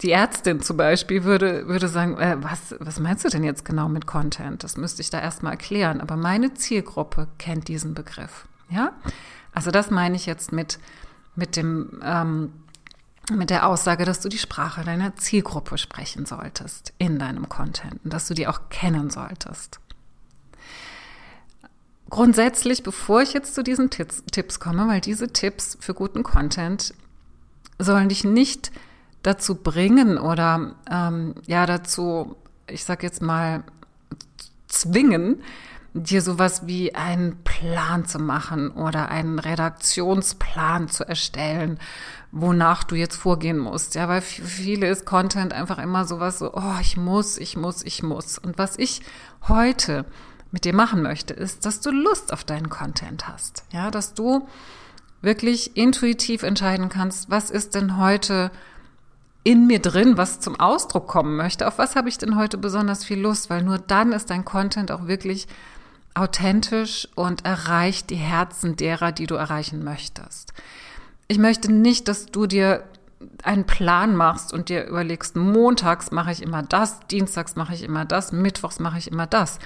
die 0.00 0.10
Ärztin 0.10 0.60
zum 0.60 0.78
Beispiel, 0.78 1.24
würde, 1.24 1.68
würde 1.68 1.88
sagen, 1.88 2.16
äh, 2.16 2.36
was, 2.40 2.74
was 2.80 2.98
meinst 2.98 3.26
du 3.26 3.28
denn 3.28 3.44
jetzt 3.44 3.64
genau 3.64 3.88
mit 3.90 4.06
Content? 4.06 4.64
Das 4.64 4.78
müsste 4.78 5.02
ich 5.02 5.10
da 5.10 5.20
erstmal 5.20 5.52
erklären. 5.52 6.00
Aber 6.00 6.16
meine 6.16 6.54
Zielgruppe 6.54 7.28
kennt 7.38 7.68
diesen 7.68 7.92
Begriff. 7.94 8.46
Ja? 8.70 8.92
Also 9.52 9.70
das 9.70 9.90
meine 9.90 10.16
ich 10.16 10.24
jetzt 10.24 10.50
mit, 10.50 10.78
mit 11.36 11.56
dem, 11.56 12.00
ähm, 12.02 12.52
mit 13.32 13.50
der 13.50 13.66
Aussage, 13.66 14.04
dass 14.04 14.20
du 14.20 14.28
die 14.28 14.38
Sprache 14.38 14.84
deiner 14.84 15.16
Zielgruppe 15.16 15.78
sprechen 15.78 16.26
solltest 16.26 16.92
in 16.98 17.18
deinem 17.18 17.48
Content 17.48 18.00
und 18.04 18.12
dass 18.12 18.28
du 18.28 18.34
die 18.34 18.46
auch 18.46 18.68
kennen 18.68 19.10
solltest. 19.10 19.80
Grundsätzlich, 22.10 22.82
bevor 22.82 23.22
ich 23.22 23.32
jetzt 23.32 23.54
zu 23.54 23.62
diesen 23.62 23.90
Tipps 23.90 24.60
komme, 24.60 24.86
weil 24.88 25.00
diese 25.00 25.32
Tipps 25.32 25.76
für 25.80 25.94
guten 25.94 26.22
Content 26.22 26.94
sollen 27.78 28.08
dich 28.08 28.24
nicht 28.24 28.70
dazu 29.22 29.56
bringen 29.56 30.18
oder 30.18 30.76
ähm, 30.90 31.34
ja 31.46 31.66
dazu, 31.66 32.36
ich 32.68 32.84
sag 32.84 33.02
jetzt 33.02 33.22
mal, 33.22 33.64
zwingen, 34.68 35.42
dir 35.94 36.22
sowas 36.22 36.66
wie 36.66 36.94
einen 36.96 37.42
Plan 37.44 38.04
zu 38.04 38.18
machen 38.18 38.70
oder 38.70 39.08
einen 39.08 39.38
Redaktionsplan 39.38 40.88
zu 40.88 41.08
erstellen, 41.08 41.78
wonach 42.32 42.82
du 42.82 42.96
jetzt 42.96 43.14
vorgehen 43.16 43.58
musst. 43.58 43.94
Ja, 43.94 44.08
weil 44.08 44.20
für 44.20 44.42
viele 44.42 44.88
ist 44.88 45.06
Content 45.06 45.52
einfach 45.52 45.78
immer 45.78 46.04
sowas 46.04 46.40
so, 46.40 46.52
oh, 46.52 46.78
ich 46.80 46.96
muss, 46.96 47.38
ich 47.38 47.56
muss, 47.56 47.84
ich 47.84 48.02
muss. 48.02 48.38
Und 48.38 48.58
was 48.58 48.76
ich 48.76 49.02
heute 49.46 50.04
mit 50.50 50.64
dir 50.64 50.74
machen 50.74 51.00
möchte, 51.00 51.32
ist, 51.32 51.64
dass 51.64 51.80
du 51.80 51.92
Lust 51.92 52.32
auf 52.32 52.42
deinen 52.42 52.70
Content 52.70 53.28
hast. 53.28 53.64
Ja, 53.70 53.92
dass 53.92 54.14
du 54.14 54.48
wirklich 55.22 55.76
intuitiv 55.76 56.42
entscheiden 56.42 56.88
kannst, 56.88 57.30
was 57.30 57.50
ist 57.50 57.76
denn 57.76 57.98
heute 57.98 58.50
in 59.44 59.66
mir 59.66 59.78
drin, 59.78 60.16
was 60.16 60.40
zum 60.40 60.58
Ausdruck 60.58 61.06
kommen 61.06 61.36
möchte. 61.36 61.68
Auf 61.68 61.78
was 61.78 61.96
habe 61.96 62.08
ich 62.08 62.18
denn 62.18 62.36
heute 62.36 62.58
besonders 62.58 63.04
viel 63.04 63.20
Lust? 63.20 63.50
Weil 63.50 63.62
nur 63.62 63.78
dann 63.78 64.12
ist 64.12 64.30
dein 64.30 64.44
Content 64.44 64.90
auch 64.90 65.06
wirklich 65.06 65.46
authentisch 66.14 67.08
und 67.14 67.44
erreicht 67.44 68.10
die 68.10 68.16
Herzen 68.16 68.76
derer, 68.76 69.12
die 69.12 69.26
du 69.26 69.34
erreichen 69.34 69.82
möchtest. 69.84 70.52
Ich 71.26 71.38
möchte 71.38 71.72
nicht, 71.72 72.08
dass 72.08 72.26
du 72.26 72.46
dir 72.46 72.84
einen 73.42 73.64
Plan 73.64 74.16
machst 74.16 74.52
und 74.52 74.68
dir 74.68 74.86
überlegst, 74.86 75.36
montags 75.36 76.10
mache 76.10 76.32
ich 76.32 76.42
immer 76.42 76.62
das, 76.62 77.00
dienstags 77.10 77.56
mache 77.56 77.74
ich 77.74 77.82
immer 77.82 78.04
das, 78.04 78.32
mittwochs 78.32 78.78
mache 78.78 78.98
ich 78.98 79.10
immer 79.10 79.26
das. 79.26 79.58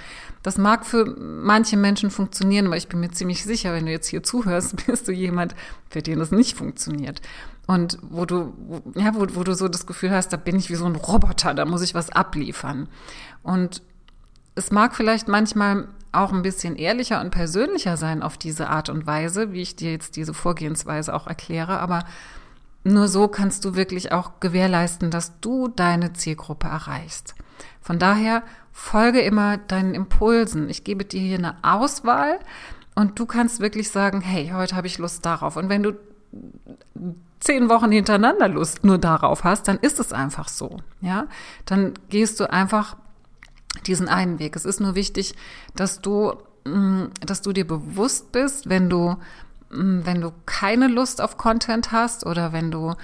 Das 0.43 0.59
mag 0.59 0.87
für 0.87 1.05
manche 1.05 1.77
Menschen 1.77 2.11
funktionieren, 2.11 2.67
aber 2.67 2.77
ich 2.77 2.89
bin 2.89 3.01
mir 3.01 3.11
ziemlich 3.11 3.45
sicher, 3.45 3.73
wenn 3.73 3.87
du 3.87 3.93
jetzt 3.93 4.09
hier 4.09 4.23
zuhörst, 4.23 4.87
bist 4.87 5.09
du 5.09 5.13
jemand, 5.13 5.55
für 5.91 6.03
den 6.03 6.19
das 6.19 6.31
nicht 6.31 6.57
funktioniert. 6.57 7.21
Und 7.67 7.99
wo 8.03 8.25
du, 8.25 8.55
ja, 8.95 9.15
wo, 9.15 9.27
wo 9.35 9.45
du 9.45 9.55
so 9.55 9.69
das 9.69 9.87
Gefühl 9.87 10.11
hast, 10.11 10.33
da 10.33 10.37
bin 10.37 10.57
ich 10.57 10.71
wie 10.71 10.77
so 10.77 10.87
ein 10.87 10.97
Roboter, 10.97 11.55
da 11.55 11.65
muss 11.65 11.83
ich 11.83 11.95
was 11.95 12.11
abliefern. 12.11 12.89
Und 13.43 13.83
es 14.59 14.71
mag 14.73 14.95
vielleicht 14.95 15.29
manchmal 15.29 15.89
auch 16.13 16.33
ein 16.33 16.43
bisschen 16.43 16.77
ehrlicher 16.77 17.21
und 17.21 17.31
persönlicher 17.31 17.97
sein 17.97 18.23
auf 18.23 18.37
diese 18.37 18.69
Art 18.69 18.89
und 18.89 19.07
Weise, 19.07 19.53
wie 19.53 19.63
ich 19.63 19.77
dir 19.77 19.93
jetzt 19.93 20.17
diese 20.17 20.35
Vorgehensweise 20.35 21.15
auch 21.15 21.27
erkläre. 21.27 21.79
Aber 21.79 22.05
nur 22.85 23.09
so 23.09 23.29
kannst 23.29 23.65
du 23.65 23.77
wirklich 23.77 24.13
auch 24.13 24.41
gewährleisten, 24.41 25.11
dass 25.11 25.39
du 25.41 25.69
deine 25.69 26.13
Zielgruppe 26.13 26.67
erreichst. 26.67 27.35
Von 27.81 27.99
daher 27.99 28.43
folge 28.73 29.21
immer 29.21 29.59
deinen 29.59 29.95
Impulsen. 29.95 30.69
Ich 30.69 30.85
gebe 30.85 31.05
dir 31.05 31.21
hier 31.21 31.39
eine 31.39 31.57
Auswahl 31.63 32.39
und 32.95 33.19
du 33.19 33.27
kannst 33.27 33.61
wirklich 33.61 33.91
sagen, 33.91 34.21
hey, 34.21 34.51
heute 34.55 34.77
habe 34.77 34.87
ich 34.87 34.99
Lust 34.99 35.25
darauf. 35.25 35.57
Und 35.57 35.69
wenn 35.69 35.83
du 35.83 35.97
zehn 37.41 37.69
Wochen 37.69 37.93
hintereinander 37.93 38.49
Lust 38.49 38.85
nur 38.85 38.99
darauf 38.99 39.45
hast, 39.45 39.69
dann 39.69 39.79
ist 39.79 40.01
es 40.01 40.13
einfach 40.13 40.49
so. 40.49 40.79
Ja, 41.01 41.27
dann 41.65 41.95
gehst 42.09 42.41
du 42.41 42.51
einfach 42.51 42.97
diesen 43.87 44.09
einen 44.09 44.39
Weg. 44.39 44.57
Es 44.57 44.65
ist 44.65 44.81
nur 44.81 44.95
wichtig, 44.95 45.35
dass 45.75 46.01
du, 46.01 46.35
mm, 46.65 47.07
dass 47.21 47.43
du 47.43 47.53
dir 47.53 47.67
bewusst 47.67 48.33
bist, 48.33 48.69
wenn 48.69 48.89
du, 48.89 49.17
mm, 49.71 50.01
wenn 50.05 50.21
du 50.21 50.33
keine 50.47 50.89
Lust 50.89 51.21
auf 51.21 51.37
Content 51.37 51.93
hast 51.93 52.27
oder 52.27 52.53
wenn 52.53 52.71
du, 52.71 52.95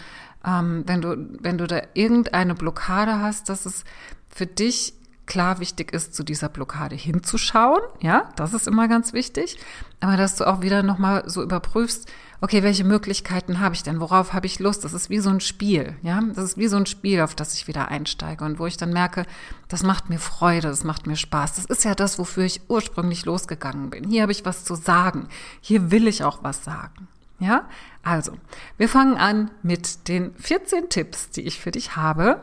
ähm, 0.45 0.85
wenn 0.87 1.01
du, 1.01 1.17
wenn 1.41 1.59
du 1.59 1.67
da 1.67 1.83
irgendeine 1.95 2.55
Blockade 2.55 3.21
hast, 3.21 3.49
dass 3.49 3.67
es 3.67 3.85
für 4.29 4.47
dich 4.47 4.95
klar 5.27 5.59
wichtig 5.61 5.93
ist, 5.93 6.15
zu 6.15 6.23
dieser 6.23 6.49
Blockade 6.49 6.97
hinzuschauen. 6.97 7.81
Ja, 8.01 8.31
das 8.37 8.55
ist 8.55 8.67
immer 8.69 8.89
ganz 8.89 9.13
wichtig. 9.13 9.59
Aber 10.01 10.17
dass 10.17 10.37
du 10.37 10.47
auch 10.47 10.61
wieder 10.61 10.83
nochmal 10.83 11.29
so 11.29 11.43
überprüfst, 11.43 12.07
okay, 12.41 12.63
welche 12.63 12.85
Möglichkeiten 12.85 13.61
habe 13.61 13.75
ich 13.75 13.83
denn? 13.83 14.01
Worauf 14.01 14.35
habe 14.35 14.47
ich 14.47 14.59
Lust? 14.59 14.85
Das 14.85 14.93
ist 14.93 15.09
wie 15.09 15.21
so 15.21 15.31
ein 15.31 15.41
Spiel. 15.41 15.97
Ja, 16.03 16.21
das 16.35 16.45
ist 16.45 16.59
wie 16.59 16.67
so 16.67 16.77
ein 16.77 16.87
Spiel, 16.87 17.23
auf 17.23 17.35
das 17.35 17.55
ich 17.55 17.67
wieder 17.67 17.89
einsteige 17.89 18.45
und 18.45 18.59
wo 18.59 18.67
ich 18.67 18.77
dann 18.77 18.93
merke, 18.93 19.25
das 19.69 19.83
macht 19.83 20.11
mir 20.11 20.19
Freude, 20.19 20.69
das 20.69 20.85
macht 20.85 21.07
mir 21.07 21.17
Spaß. 21.17 21.55
Das 21.55 21.65
ist 21.65 21.85
ja 21.85 21.95
das, 21.95 22.19
wofür 22.19 22.45
ich 22.45 22.61
ursprünglich 22.69 23.25
losgegangen 23.25 23.91
bin. 23.91 24.11
Hier 24.11 24.23
habe 24.23 24.33
ich 24.33 24.45
was 24.45 24.65
zu 24.65 24.75
sagen. 24.75 25.29
Hier 25.61 25.91
will 25.91 26.07
ich 26.07 26.23
auch 26.23 26.43
was 26.43 26.65
sagen. 26.65 27.09
Ja, 27.41 27.69
also, 28.03 28.33
wir 28.77 28.89
fangen 28.89 29.17
an 29.17 29.51
mit 29.63 30.09
den 30.09 30.35
14 30.37 30.89
Tipps, 30.89 31.31
die 31.31 31.43
ich 31.43 31.59
für 31.59 31.71
dich 31.71 31.97
habe, 31.97 32.41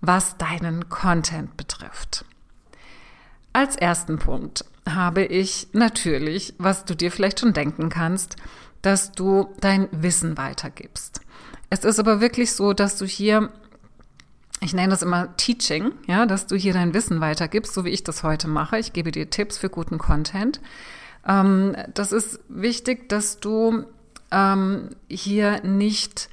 was 0.00 0.36
deinen 0.36 0.88
Content 0.88 1.56
betrifft. 1.56 2.24
Als 3.52 3.76
ersten 3.76 4.18
Punkt 4.18 4.64
habe 4.88 5.24
ich 5.24 5.68
natürlich, 5.72 6.54
was 6.58 6.84
du 6.84 6.94
dir 6.94 7.10
vielleicht 7.10 7.40
schon 7.40 7.52
denken 7.52 7.88
kannst, 7.88 8.36
dass 8.82 9.12
du 9.12 9.54
dein 9.60 9.88
Wissen 9.90 10.38
weitergibst. 10.38 11.20
Es 11.70 11.84
ist 11.84 11.98
aber 11.98 12.20
wirklich 12.20 12.52
so, 12.52 12.72
dass 12.72 12.96
du 12.96 13.04
hier, 13.04 13.50
ich 14.60 14.72
nenne 14.72 14.90
das 14.90 15.02
immer 15.02 15.36
Teaching, 15.36 15.92
ja, 16.06 16.26
dass 16.26 16.46
du 16.46 16.56
hier 16.56 16.72
dein 16.72 16.94
Wissen 16.94 17.20
weitergibst, 17.20 17.74
so 17.74 17.84
wie 17.84 17.90
ich 17.90 18.04
das 18.04 18.22
heute 18.22 18.48
mache. 18.48 18.78
Ich 18.78 18.92
gebe 18.92 19.10
dir 19.10 19.28
Tipps 19.28 19.58
für 19.58 19.68
guten 19.68 19.98
Content. 19.98 20.60
Ähm, 21.26 21.76
das 21.92 22.12
ist 22.12 22.40
wichtig, 22.48 23.08
dass 23.08 23.40
du 23.40 23.84
ähm, 24.30 24.90
hier 25.08 25.62
nicht 25.62 26.30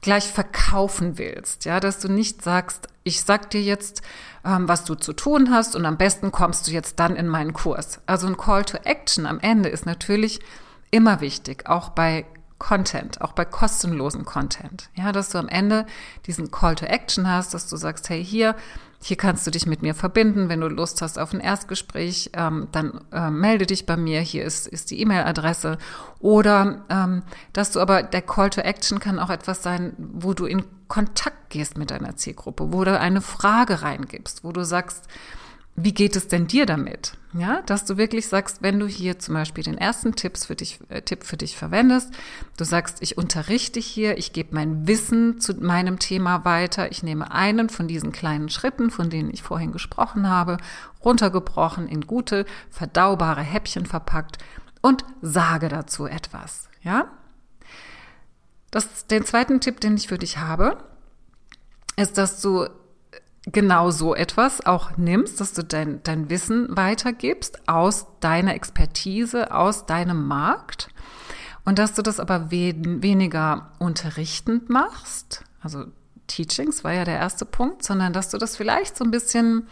gleich 0.00 0.28
verkaufen 0.28 1.18
willst, 1.18 1.64
ja, 1.64 1.80
dass 1.80 1.98
du 1.98 2.08
nicht 2.08 2.42
sagst, 2.42 2.88
ich 3.04 3.22
sag 3.22 3.50
dir 3.50 3.62
jetzt, 3.62 4.02
ähm, 4.44 4.68
was 4.68 4.84
du 4.84 4.94
zu 4.94 5.12
tun 5.12 5.50
hast 5.50 5.76
und 5.76 5.84
am 5.84 5.98
besten 5.98 6.32
kommst 6.32 6.66
du 6.66 6.72
jetzt 6.72 6.98
dann 7.00 7.16
in 7.16 7.28
meinen 7.28 7.52
Kurs. 7.52 8.00
Also 8.06 8.26
ein 8.26 8.36
Call 8.36 8.64
to 8.64 8.78
Action 8.84 9.26
am 9.26 9.40
Ende 9.40 9.68
ist 9.68 9.86
natürlich 9.86 10.40
immer 10.90 11.20
wichtig, 11.20 11.68
auch 11.68 11.90
bei 11.90 12.24
Content, 12.58 13.20
auch 13.20 13.32
bei 13.32 13.44
kostenlosen 13.44 14.24
Content. 14.24 14.90
Ja, 14.94 15.12
dass 15.12 15.30
du 15.30 15.38
am 15.38 15.48
Ende 15.48 15.86
diesen 16.26 16.50
Call 16.50 16.76
to 16.76 16.86
Action 16.86 17.28
hast, 17.28 17.54
dass 17.54 17.68
du 17.68 17.76
sagst, 17.76 18.08
hey, 18.10 18.24
hier, 18.24 18.54
hier 19.02 19.16
kannst 19.16 19.46
du 19.46 19.50
dich 19.50 19.66
mit 19.66 19.80
mir 19.80 19.94
verbinden. 19.94 20.50
Wenn 20.50 20.60
du 20.60 20.68
Lust 20.68 21.00
hast 21.00 21.18
auf 21.18 21.32
ein 21.32 21.40
Erstgespräch, 21.40 22.30
ähm, 22.34 22.68
dann 22.70 23.00
äh, 23.12 23.30
melde 23.30 23.64
dich 23.64 23.86
bei 23.86 23.96
mir. 23.96 24.20
Hier 24.20 24.44
ist, 24.44 24.66
ist 24.66 24.90
die 24.90 25.00
E-Mail-Adresse. 25.00 25.78
Oder 26.18 26.84
ähm, 26.90 27.22
dass 27.54 27.72
du 27.72 27.80
aber, 27.80 28.02
der 28.02 28.20
Call 28.20 28.50
to 28.50 28.60
Action 28.60 29.00
kann 29.00 29.18
auch 29.18 29.30
etwas 29.30 29.62
sein, 29.62 29.94
wo 29.96 30.34
du 30.34 30.44
in 30.44 30.64
Kontakt 30.88 31.48
gehst 31.48 31.78
mit 31.78 31.90
deiner 31.90 32.16
Zielgruppe, 32.16 32.74
wo 32.74 32.84
du 32.84 32.98
eine 32.98 33.22
Frage 33.22 33.80
reingibst, 33.80 34.44
wo 34.44 34.52
du 34.52 34.64
sagst, 34.64 35.06
wie 35.76 35.94
geht 35.94 36.16
es 36.16 36.28
denn 36.28 36.46
dir 36.46 36.66
damit? 36.66 37.16
Ja, 37.32 37.62
dass 37.62 37.84
du 37.84 37.96
wirklich 37.96 38.26
sagst, 38.26 38.60
wenn 38.60 38.80
du 38.80 38.86
hier 38.88 39.20
zum 39.20 39.34
Beispiel 39.34 39.62
den 39.62 39.78
ersten 39.78 40.16
Tipps 40.16 40.46
für 40.46 40.56
dich, 40.56 40.80
äh, 40.88 41.00
Tipp 41.00 41.22
für 41.22 41.36
dich 41.36 41.56
verwendest, 41.56 42.12
du 42.56 42.64
sagst, 42.64 42.98
ich 43.02 43.16
unterrichte 43.16 43.78
hier, 43.78 44.18
ich 44.18 44.32
gebe 44.32 44.54
mein 44.54 44.88
Wissen 44.88 45.40
zu 45.40 45.54
meinem 45.54 46.00
Thema 46.00 46.44
weiter, 46.44 46.90
ich 46.90 47.04
nehme 47.04 47.30
einen 47.30 47.68
von 47.68 47.86
diesen 47.86 48.10
kleinen 48.10 48.48
Schritten, 48.48 48.90
von 48.90 49.10
denen 49.10 49.30
ich 49.32 49.44
vorhin 49.44 49.70
gesprochen 49.70 50.28
habe, 50.28 50.56
runtergebrochen, 51.04 51.88
in 51.88 52.00
gute, 52.00 52.46
verdaubare 52.68 53.42
Häppchen 53.42 53.86
verpackt 53.86 54.38
und 54.82 55.04
sage 55.22 55.68
dazu 55.68 56.06
etwas. 56.06 56.68
Ja? 56.82 57.06
Das, 58.72 59.06
den 59.06 59.24
zweiten 59.24 59.60
Tipp, 59.60 59.80
den 59.80 59.96
ich 59.96 60.08
für 60.08 60.18
dich 60.18 60.38
habe, 60.38 60.78
ist, 61.96 62.18
dass 62.18 62.40
du 62.40 62.66
genau 63.52 63.90
so 63.90 64.14
etwas 64.14 64.64
auch 64.66 64.96
nimmst, 64.96 65.40
dass 65.40 65.52
du 65.52 65.62
dein, 65.62 66.02
dein 66.02 66.30
Wissen 66.30 66.76
weitergibst 66.76 67.68
aus 67.68 68.06
deiner 68.20 68.54
Expertise, 68.54 69.54
aus 69.54 69.86
deinem 69.86 70.26
Markt 70.26 70.88
und 71.64 71.78
dass 71.78 71.94
du 71.94 72.02
das 72.02 72.20
aber 72.20 72.50
we 72.50 72.74
weniger 72.76 73.72
unterrichtend 73.78 74.70
machst, 74.70 75.44
also 75.62 75.84
Teachings 76.26 76.84
war 76.84 76.92
ja 76.92 77.04
der 77.04 77.18
erste 77.18 77.44
Punkt, 77.44 77.84
sondern 77.84 78.12
dass 78.12 78.30
du 78.30 78.38
das 78.38 78.56
vielleicht 78.56 78.96
so 78.96 79.04
ein 79.04 79.10
bisschen, 79.10 79.66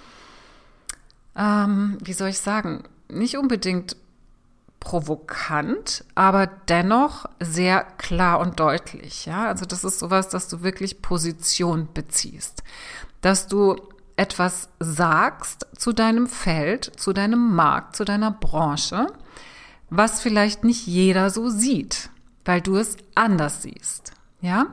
ähm, 1.36 1.98
wie 2.02 2.12
soll 2.12 2.28
ich 2.28 2.40
sagen, 2.40 2.82
nicht 3.08 3.36
unbedingt 3.36 3.96
provokant, 4.80 6.04
aber 6.14 6.46
dennoch 6.46 7.26
sehr 7.40 7.82
klar 7.82 8.40
und 8.40 8.60
deutlich. 8.60 9.26
Ja, 9.26 9.46
also 9.46 9.66
das 9.66 9.84
ist 9.84 9.98
sowas, 9.98 10.28
dass 10.28 10.48
du 10.48 10.62
wirklich 10.62 11.02
Position 11.02 11.88
beziehst 11.94 12.62
dass 13.20 13.46
du 13.46 13.76
etwas 14.16 14.68
sagst 14.80 15.66
zu 15.76 15.92
deinem 15.92 16.26
Feld, 16.26 16.92
zu 16.98 17.12
deinem 17.12 17.54
Markt, 17.54 17.96
zu 17.96 18.04
deiner 18.04 18.30
Branche, 18.30 19.06
was 19.90 20.20
vielleicht 20.20 20.64
nicht 20.64 20.86
jeder 20.86 21.30
so 21.30 21.48
sieht, 21.48 22.10
weil 22.44 22.60
du 22.60 22.76
es 22.76 22.96
anders 23.14 23.62
siehst. 23.62 24.12
Ja? 24.40 24.66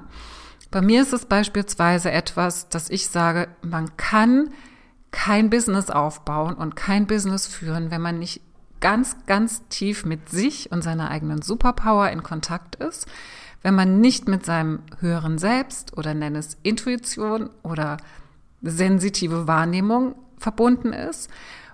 Bei 0.71 0.81
mir 0.81 1.01
ist 1.01 1.13
es 1.13 1.25
beispielsweise 1.25 2.11
etwas, 2.11 2.69
dass 2.69 2.89
ich 2.89 3.07
sage, 3.07 3.47
man 3.61 3.95
kann 3.97 4.49
kein 5.11 5.49
Business 5.49 5.89
aufbauen 5.89 6.55
und 6.55 6.75
kein 6.75 7.07
Business 7.07 7.47
führen, 7.47 7.91
wenn 7.91 8.01
man 8.01 8.19
nicht 8.19 8.41
ganz, 8.81 9.15
ganz 9.25 9.67
tief 9.69 10.05
mit 10.05 10.29
sich 10.29 10.71
und 10.71 10.83
seiner 10.83 11.09
eigenen 11.09 11.41
Superpower 11.41 12.09
in 12.09 12.23
Kontakt 12.23 12.75
ist, 12.75 13.07
wenn 13.61 13.73
man 13.73 14.01
nicht 14.01 14.27
mit 14.27 14.45
seinem 14.45 14.79
höheren 14.99 15.37
Selbst 15.37 15.97
oder 15.97 16.13
nenne 16.13 16.39
es 16.39 16.57
Intuition 16.61 17.49
oder 17.63 17.97
sensitive 18.65 19.47
Wahrnehmung 19.47 20.15
verbunden 20.37 20.93
ist. 20.93 21.29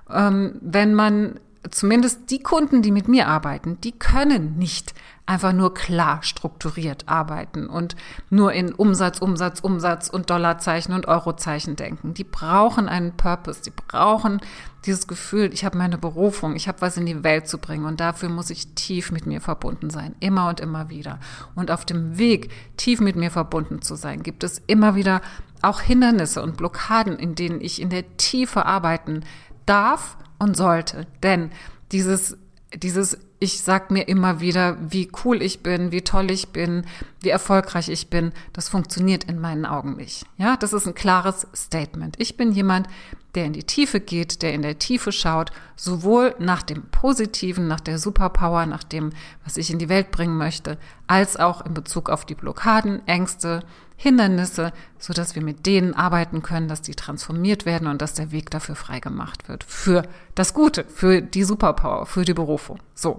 Ähm, 0.09 0.55
wenn 0.61 0.93
man 0.93 1.39
zumindest 1.69 2.31
die 2.31 2.41
Kunden, 2.41 2.81
die 2.81 2.91
mit 2.91 3.07
mir 3.07 3.27
arbeiten, 3.27 3.79
die 3.81 3.91
können 3.91 4.57
nicht 4.57 4.93
einfach 5.27 5.53
nur 5.53 5.73
klar 5.73 6.23
strukturiert 6.23 7.07
arbeiten 7.07 7.67
und 7.67 7.95
nur 8.29 8.51
in 8.51 8.73
Umsatz, 8.73 9.19
Umsatz, 9.19 9.59
Umsatz 9.59 10.09
und 10.09 10.29
Dollarzeichen 10.29 10.93
und 10.93 11.07
Eurozeichen 11.07 11.75
denken. 11.75 12.13
Die 12.13 12.23
brauchen 12.23 12.89
einen 12.89 13.15
Purpose, 13.15 13.61
die 13.61 13.71
brauchen 13.71 14.41
dieses 14.85 15.07
Gefühl, 15.07 15.53
ich 15.53 15.63
habe 15.63 15.77
meine 15.77 15.99
Berufung, 15.99 16.55
ich 16.55 16.67
habe 16.67 16.81
was 16.81 16.97
in 16.97 17.05
die 17.05 17.23
Welt 17.23 17.47
zu 17.47 17.59
bringen 17.59 17.85
und 17.85 17.99
dafür 17.99 18.29
muss 18.29 18.49
ich 18.49 18.73
tief 18.73 19.11
mit 19.11 19.27
mir 19.27 19.39
verbunden 19.39 19.91
sein, 19.91 20.15
immer 20.19 20.49
und 20.49 20.59
immer 20.59 20.89
wieder. 20.89 21.19
Und 21.55 21.69
auf 21.69 21.85
dem 21.85 22.17
Weg, 22.17 22.49
tief 22.75 22.99
mit 22.99 23.15
mir 23.15 23.29
verbunden 23.29 23.81
zu 23.81 23.95
sein, 23.95 24.23
gibt 24.23 24.43
es 24.43 24.61
immer 24.65 24.95
wieder 24.95 25.21
auch 25.63 25.81
Hindernisse 25.81 26.41
und 26.41 26.57
Blockaden, 26.57 27.17
in 27.17 27.35
denen 27.35 27.61
ich 27.61 27.81
in 27.81 27.89
der 27.89 28.17
Tiefe 28.17 28.65
arbeiten 28.65 29.23
darf 29.65 30.17
und 30.39 30.57
sollte. 30.57 31.07
Denn 31.23 31.51
dieses, 31.91 32.37
dieses, 32.73 33.17
ich 33.39 33.61
sag 33.61 33.91
mir 33.91 34.07
immer 34.07 34.39
wieder, 34.39 34.77
wie 34.79 35.11
cool 35.23 35.41
ich 35.41 35.63
bin, 35.63 35.91
wie 35.91 36.01
toll 36.01 36.31
ich 36.31 36.49
bin, 36.49 36.85
wie 37.21 37.29
erfolgreich 37.29 37.89
ich 37.89 38.09
bin, 38.09 38.31
das 38.53 38.69
funktioniert 38.69 39.23
in 39.25 39.39
meinen 39.39 39.65
Augen 39.65 39.95
nicht. 39.95 40.25
Ja, 40.37 40.57
das 40.57 40.73
ist 40.73 40.87
ein 40.87 40.95
klares 40.95 41.47
Statement. 41.55 42.15
Ich 42.19 42.37
bin 42.37 42.51
jemand, 42.51 42.87
der 43.35 43.45
in 43.45 43.53
die 43.53 43.63
Tiefe 43.63 43.99
geht, 43.99 44.41
der 44.41 44.53
in 44.53 44.61
der 44.61 44.77
Tiefe 44.77 45.11
schaut, 45.11 45.51
sowohl 45.75 46.35
nach 46.39 46.63
dem 46.63 46.83
Positiven, 46.91 47.67
nach 47.67 47.79
der 47.79 47.97
Superpower, 47.97 48.65
nach 48.65 48.83
dem, 48.83 49.11
was 49.43 49.57
ich 49.57 49.71
in 49.71 49.79
die 49.79 49.89
Welt 49.89 50.11
bringen 50.11 50.37
möchte, 50.37 50.77
als 51.07 51.37
auch 51.37 51.65
in 51.65 51.73
Bezug 51.73 52.09
auf 52.09 52.25
die 52.25 52.35
Blockaden, 52.35 53.07
Ängste, 53.07 53.63
Hindernisse, 54.01 54.73
so 54.97 55.13
dass 55.13 55.35
wir 55.35 55.43
mit 55.43 55.67
denen 55.67 55.93
arbeiten 55.93 56.41
können, 56.41 56.67
dass 56.67 56.81
die 56.81 56.95
transformiert 56.95 57.67
werden 57.67 57.87
und 57.87 58.01
dass 58.01 58.15
der 58.15 58.31
Weg 58.31 58.49
dafür 58.49 58.73
frei 58.73 58.99
gemacht 58.99 59.47
wird. 59.47 59.63
Für 59.63 60.01
das 60.33 60.55
Gute, 60.55 60.85
für 60.85 61.21
die 61.21 61.43
Superpower, 61.43 62.07
für 62.07 62.25
die 62.25 62.33
Berufung. 62.33 62.79
So. 62.95 63.17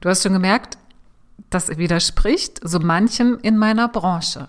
Du 0.00 0.08
hast 0.08 0.22
schon 0.22 0.32
gemerkt, 0.32 0.78
das 1.50 1.76
widerspricht 1.76 2.60
so 2.62 2.78
manchem 2.78 3.36
in 3.42 3.58
meiner 3.58 3.88
Branche. 3.88 4.46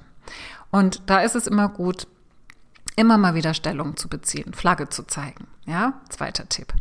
Und 0.70 1.02
da 1.08 1.22
ist 1.22 1.36
es 1.36 1.48
immer 1.48 1.70
gut, 1.70 2.06
immer 2.96 3.18
mal 3.18 3.34
wieder 3.34 3.56
Stellung 3.56 3.98
zu 3.98 4.08
beziehen, 4.10 4.54
Flagge 4.54 4.90
zu 4.90 5.08
zeigen. 5.08 5.48
Ja, 5.66 6.02
zweiter 6.10 6.48
Tipp. 6.50 6.72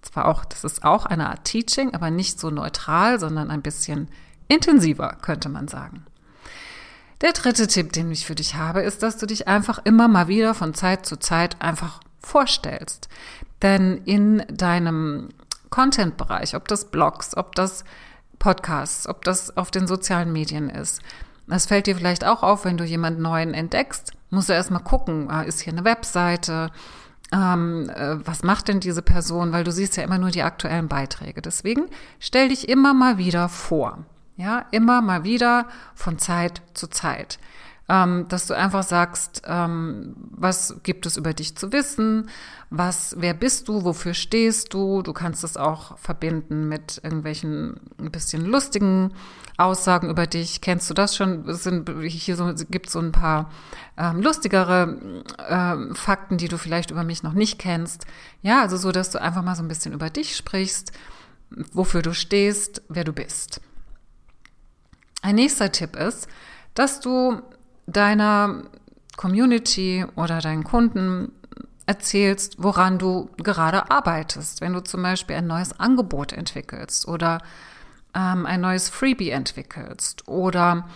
Zwar 0.00 0.28
auch, 0.28 0.46
das 0.46 0.64
ist 0.64 0.82
auch 0.82 1.04
eine 1.04 1.28
Art 1.28 1.44
Teaching, 1.44 1.92
aber 1.92 2.10
nicht 2.10 2.40
so 2.40 2.48
neutral, 2.48 3.20
sondern 3.20 3.50
ein 3.50 3.60
bisschen 3.60 4.08
intensiver, 4.48 5.18
könnte 5.20 5.50
man 5.50 5.68
sagen. 5.68 6.06
Der 7.20 7.32
dritte 7.32 7.66
Tipp, 7.66 7.92
den 7.92 8.12
ich 8.12 8.26
für 8.26 8.36
dich 8.36 8.54
habe, 8.54 8.80
ist, 8.82 9.02
dass 9.02 9.16
du 9.16 9.26
dich 9.26 9.48
einfach 9.48 9.80
immer 9.84 10.06
mal 10.06 10.28
wieder 10.28 10.54
von 10.54 10.74
Zeit 10.74 11.04
zu 11.04 11.18
Zeit 11.18 11.60
einfach 11.60 12.00
vorstellst. 12.20 13.08
Denn 13.62 13.98
in 14.04 14.44
deinem 14.48 15.30
Content-Bereich, 15.70 16.54
ob 16.54 16.68
das 16.68 16.90
Blogs, 16.90 17.36
ob 17.36 17.54
das 17.56 17.84
Podcasts, 18.38 19.08
ob 19.08 19.24
das 19.24 19.56
auf 19.56 19.70
den 19.70 19.88
sozialen 19.88 20.32
Medien 20.32 20.70
ist, 20.70 21.02
das 21.48 21.66
fällt 21.66 21.86
dir 21.86 21.96
vielleicht 21.96 22.24
auch 22.24 22.42
auf, 22.42 22.64
wenn 22.64 22.76
du 22.76 22.84
jemanden 22.84 23.22
neuen 23.22 23.54
entdeckst, 23.54 24.12
musst 24.30 24.48
du 24.48 24.52
erstmal 24.52 24.82
gucken, 24.82 25.30
ah, 25.30 25.42
ist 25.42 25.60
hier 25.60 25.72
eine 25.72 25.84
Webseite, 25.84 26.70
ähm, 27.32 27.90
äh, 27.90 28.16
was 28.26 28.42
macht 28.42 28.68
denn 28.68 28.80
diese 28.80 29.02
Person, 29.02 29.52
weil 29.52 29.64
du 29.64 29.72
siehst 29.72 29.96
ja 29.96 30.04
immer 30.04 30.18
nur 30.18 30.30
die 30.30 30.42
aktuellen 30.42 30.88
Beiträge. 30.88 31.42
Deswegen 31.42 31.86
stell 32.20 32.50
dich 32.50 32.68
immer 32.68 32.94
mal 32.94 33.18
wieder 33.18 33.48
vor. 33.48 34.04
Ja, 34.38 34.66
immer 34.70 35.02
mal 35.02 35.24
wieder 35.24 35.66
von 35.96 36.16
Zeit 36.18 36.62
zu 36.72 36.86
Zeit. 36.86 37.40
Ähm, 37.88 38.26
dass 38.28 38.46
du 38.46 38.54
einfach 38.54 38.84
sagst, 38.84 39.42
ähm, 39.46 40.14
was 40.30 40.76
gibt 40.84 41.06
es 41.06 41.16
über 41.16 41.32
dich 41.32 41.56
zu 41.56 41.72
wissen, 41.72 42.28
was, 42.70 43.16
wer 43.18 43.34
bist 43.34 43.66
du, 43.66 43.82
wofür 43.82 44.14
stehst 44.14 44.74
du. 44.74 45.02
Du 45.02 45.12
kannst 45.12 45.42
es 45.42 45.56
auch 45.56 45.98
verbinden 45.98 46.68
mit 46.68 47.00
irgendwelchen 47.02 47.80
ein 47.98 48.12
bisschen 48.12 48.44
lustigen 48.44 49.12
Aussagen 49.56 50.08
über 50.08 50.28
dich. 50.28 50.60
Kennst 50.60 50.88
du 50.88 50.94
das 50.94 51.16
schon? 51.16 51.48
Es 51.48 51.64
sind, 51.64 51.90
hier 52.06 52.36
so, 52.36 52.52
gibt 52.70 52.90
so 52.90 53.00
ein 53.00 53.10
paar 53.10 53.50
ähm, 53.96 54.22
lustigere 54.22 55.24
äh, 55.48 55.94
Fakten, 55.94 56.36
die 56.36 56.48
du 56.48 56.58
vielleicht 56.58 56.92
über 56.92 57.02
mich 57.02 57.24
noch 57.24 57.32
nicht 57.32 57.58
kennst. 57.58 58.06
Ja, 58.42 58.60
also 58.60 58.76
so, 58.76 58.92
dass 58.92 59.10
du 59.10 59.20
einfach 59.20 59.42
mal 59.42 59.56
so 59.56 59.64
ein 59.64 59.68
bisschen 59.68 59.94
über 59.94 60.10
dich 60.10 60.36
sprichst, 60.36 60.92
wofür 61.72 62.02
du 62.02 62.14
stehst, 62.14 62.82
wer 62.88 63.02
du 63.02 63.12
bist. 63.12 63.62
Ein 65.28 65.34
nächster 65.34 65.70
Tipp 65.70 65.94
ist, 65.94 66.26
dass 66.72 67.00
du 67.00 67.42
deiner 67.86 68.62
Community 69.18 70.06
oder 70.16 70.40
deinen 70.40 70.64
Kunden 70.64 71.32
erzählst, 71.84 72.54
woran 72.56 72.98
du 72.98 73.28
gerade 73.36 73.90
arbeitest. 73.90 74.62
Wenn 74.62 74.72
du 74.72 74.82
zum 74.82 75.02
Beispiel 75.02 75.36
ein 75.36 75.46
neues 75.46 75.78
Angebot 75.78 76.32
entwickelst 76.32 77.06
oder 77.06 77.42
ähm, 78.14 78.46
ein 78.46 78.62
neues 78.62 78.88
Freebie 78.88 79.28
entwickelst 79.28 80.26
oder 80.28 80.88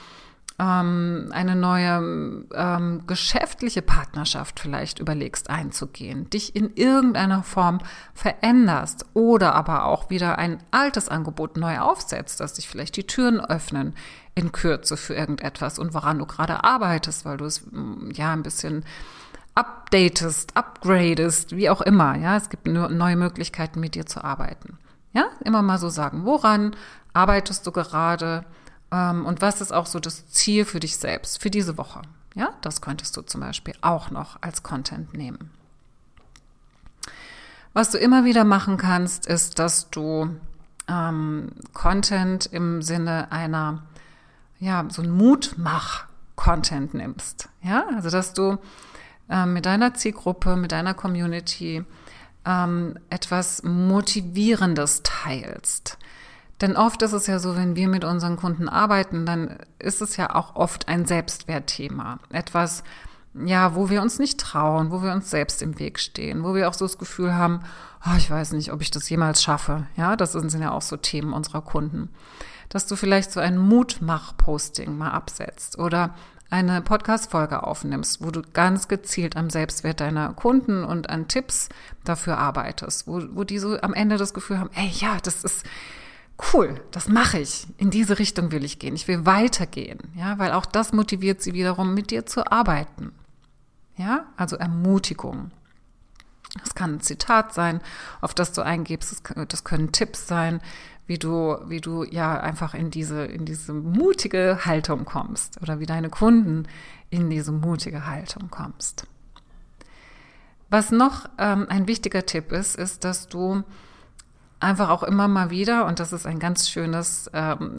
ähm, 0.58 1.28
eine 1.32 1.56
neue 1.56 2.44
ähm, 2.54 3.02
geschäftliche 3.06 3.82
Partnerschaft 3.82 4.60
vielleicht 4.60 4.98
überlegst 4.98 5.50
einzugehen, 5.50 6.28
dich 6.30 6.54
in 6.54 6.74
irgendeiner 6.74 7.42
Form 7.42 7.78
veränderst 8.14 9.06
oder 9.14 9.54
aber 9.54 9.86
auch 9.86 10.10
wieder 10.10 10.38
ein 10.38 10.62
altes 10.70 11.08
Angebot 11.08 11.56
neu 11.56 11.78
aufsetzt, 11.78 12.40
dass 12.40 12.56
sich 12.56 12.68
vielleicht 12.68 12.96
die 12.96 13.06
Türen 13.06 13.40
öffnen 13.40 13.94
in 14.34 14.52
Kürze 14.52 14.96
für 14.96 15.14
irgendetwas 15.14 15.78
und 15.78 15.94
woran 15.94 16.18
du 16.18 16.26
gerade 16.26 16.64
arbeitest, 16.64 17.24
weil 17.24 17.36
du 17.36 17.44
es 17.44 17.66
mm, 17.70 18.10
ja 18.12 18.32
ein 18.32 18.42
bisschen 18.42 18.84
updatest, 19.54 20.56
upgradest, 20.56 21.56
wie 21.56 21.68
auch 21.68 21.82
immer. 21.82 22.16
Ja, 22.16 22.36
es 22.36 22.48
gibt 22.48 22.66
neue 22.66 23.16
Möglichkeiten, 23.16 23.80
mit 23.80 23.94
dir 23.94 24.06
zu 24.06 24.24
arbeiten. 24.24 24.78
Ja, 25.12 25.26
immer 25.44 25.60
mal 25.60 25.78
so 25.78 25.90
sagen, 25.90 26.24
woran 26.24 26.74
arbeitest 27.12 27.66
du 27.66 27.72
gerade 27.72 28.46
und 29.26 29.40
was 29.40 29.60
ist 29.60 29.72
auch 29.72 29.86
so 29.86 30.00
das 30.00 30.28
Ziel 30.28 30.64
für 30.64 30.80
dich 30.80 30.96
selbst, 30.96 31.40
für 31.40 31.50
diese 31.50 31.78
Woche. 31.78 32.02
Ja, 32.34 32.50
das 32.60 32.80
könntest 32.80 33.16
du 33.16 33.22
zum 33.22 33.40
Beispiel 33.40 33.74
auch 33.80 34.10
noch 34.10 34.38
als 34.40 34.62
Content 34.62 35.14
nehmen. 35.14 35.50
Was 37.72 37.90
du 37.90 37.98
immer 37.98 38.24
wieder 38.24 38.44
machen 38.44 38.76
kannst, 38.76 39.26
ist, 39.26 39.58
dass 39.58 39.90
du 39.90 40.36
ähm, 40.88 41.52
Content 41.72 42.46
im 42.46 42.82
Sinne 42.82 43.32
einer 43.32 43.82
ja, 44.58 44.84
so 44.90 45.02
ein 45.02 45.10
Mutmach-Content 45.10 46.94
nimmst. 46.94 47.48
Ja, 47.62 47.84
also 47.94 48.10
dass 48.10 48.32
du 48.32 48.58
ähm, 49.28 49.54
mit 49.54 49.66
deiner 49.66 49.94
Zielgruppe, 49.94 50.56
mit 50.56 50.72
deiner 50.72 50.94
Community 50.94 51.84
ähm, 52.44 52.98
etwas 53.10 53.62
Motivierendes 53.62 55.02
teilst. 55.02 55.98
Denn 56.62 56.76
oft 56.76 57.02
ist 57.02 57.12
es 57.12 57.26
ja 57.26 57.38
so, 57.38 57.56
wenn 57.56 57.76
wir 57.76 57.88
mit 57.88 58.04
unseren 58.04 58.36
Kunden 58.36 58.68
arbeiten, 58.68 59.26
dann 59.26 59.58
ist 59.78 60.00
es 60.00 60.16
ja 60.16 60.34
auch 60.34 60.56
oft 60.56 60.88
ein 60.88 61.04
Selbstwertthema. 61.04 62.18
Etwas, 62.30 62.84
ja, 63.34 63.74
wo 63.74 63.90
wir 63.90 64.00
uns 64.00 64.18
nicht 64.18 64.40
trauen, 64.40 64.90
wo 64.90 65.02
wir 65.02 65.12
uns 65.12 65.28
selbst 65.28 65.60
im 65.60 65.78
Weg 65.78 65.98
stehen, 65.98 66.44
wo 66.44 66.54
wir 66.54 66.68
auch 66.68 66.74
so 66.74 66.86
das 66.86 66.98
Gefühl 66.98 67.34
haben, 67.34 67.60
oh, 68.06 68.16
ich 68.16 68.30
weiß 68.30 68.52
nicht, 68.52 68.72
ob 68.72 68.80
ich 68.80 68.90
das 68.90 69.10
jemals 69.10 69.42
schaffe. 69.42 69.86
Ja, 69.96 70.16
das 70.16 70.32
sind 70.32 70.54
ja 70.54 70.70
auch 70.70 70.82
so 70.82 70.96
Themen 70.96 71.34
unserer 71.34 71.60
Kunden 71.60 72.08
dass 72.72 72.86
du 72.86 72.96
vielleicht 72.96 73.30
so 73.32 73.38
ein 73.38 73.58
Mutmach-Posting 73.58 74.96
mal 74.96 75.10
absetzt 75.10 75.78
oder 75.78 76.14
eine 76.48 76.80
Podcast-Folge 76.80 77.64
aufnimmst, 77.64 78.24
wo 78.24 78.30
du 78.30 78.40
ganz 78.40 78.88
gezielt 78.88 79.36
am 79.36 79.50
Selbstwert 79.50 80.00
deiner 80.00 80.32
Kunden 80.32 80.82
und 80.82 81.10
an 81.10 81.28
Tipps 81.28 81.68
dafür 82.04 82.38
arbeitest, 82.38 83.06
wo, 83.06 83.22
wo 83.32 83.44
die 83.44 83.58
so 83.58 83.78
am 83.80 83.92
Ende 83.92 84.16
das 84.16 84.32
Gefühl 84.32 84.58
haben, 84.58 84.70
ey, 84.74 84.88
ja, 84.88 85.18
das 85.22 85.44
ist 85.44 85.66
cool, 86.52 86.80
das 86.90 87.08
mache 87.08 87.38
ich. 87.38 87.66
In 87.78 87.90
diese 87.90 88.18
Richtung 88.18 88.52
will 88.52 88.64
ich 88.64 88.78
gehen. 88.78 88.94
Ich 88.94 89.08
will 89.08 89.26
weitergehen. 89.26 89.98
Ja, 90.14 90.38
weil 90.38 90.52
auch 90.52 90.66
das 90.66 90.92
motiviert 90.92 91.42
sie 91.42 91.52
wiederum, 91.52 91.94
mit 91.94 92.10
dir 92.10 92.26
zu 92.26 92.50
arbeiten. 92.50 93.12
Ja, 93.96 94.26
also 94.36 94.56
Ermutigung. 94.56 95.50
Das 96.60 96.74
kann 96.74 96.94
ein 96.94 97.00
Zitat 97.00 97.54
sein, 97.54 97.80
auf 98.20 98.34
das 98.34 98.52
du 98.52 98.62
eingibst. 98.62 99.22
Das, 99.48 99.64
können 99.64 99.92
Tipps 99.92 100.26
sein, 100.26 100.60
wie 101.06 101.18
du, 101.18 101.56
wie 101.66 101.80
du 101.80 102.04
ja 102.04 102.38
einfach 102.40 102.74
in 102.74 102.90
diese, 102.90 103.24
in 103.24 103.44
diese 103.44 103.72
mutige 103.72 104.60
Haltung 104.64 105.04
kommst 105.04 105.60
oder 105.62 105.80
wie 105.80 105.86
deine 105.86 106.10
Kunden 106.10 106.68
in 107.10 107.30
diese 107.30 107.52
mutige 107.52 108.06
Haltung 108.06 108.50
kommst. 108.50 109.06
Was 110.68 110.90
noch 110.90 111.28
ähm, 111.38 111.66
ein 111.68 111.86
wichtiger 111.86 112.24
Tipp 112.24 112.50
ist, 112.52 112.76
ist, 112.76 113.04
dass 113.04 113.28
du 113.28 113.62
einfach 114.62 114.88
auch 114.88 115.02
immer 115.02 115.28
mal 115.28 115.50
wieder, 115.50 115.86
und 115.86 116.00
das 116.00 116.12
ist 116.12 116.26
ein 116.26 116.38
ganz 116.38 116.68
schönes, 116.68 117.30
ähm, 117.32 117.76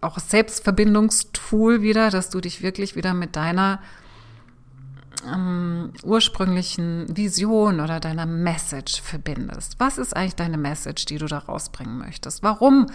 auch 0.00 0.18
Selbstverbindungstool 0.18 1.82
wieder, 1.82 2.10
dass 2.10 2.30
du 2.30 2.40
dich 2.40 2.62
wirklich 2.62 2.96
wieder 2.96 3.14
mit 3.14 3.36
deiner 3.36 3.80
ähm, 5.26 5.92
ursprünglichen 6.02 7.06
Vision 7.16 7.80
oder 7.80 8.00
deiner 8.00 8.26
Message 8.26 9.00
verbindest. 9.00 9.76
Was 9.78 9.98
ist 9.98 10.16
eigentlich 10.16 10.36
deine 10.36 10.58
Message, 10.58 11.06
die 11.06 11.18
du 11.18 11.26
da 11.26 11.38
rausbringen 11.38 11.98
möchtest? 11.98 12.42
Warum 12.42 12.86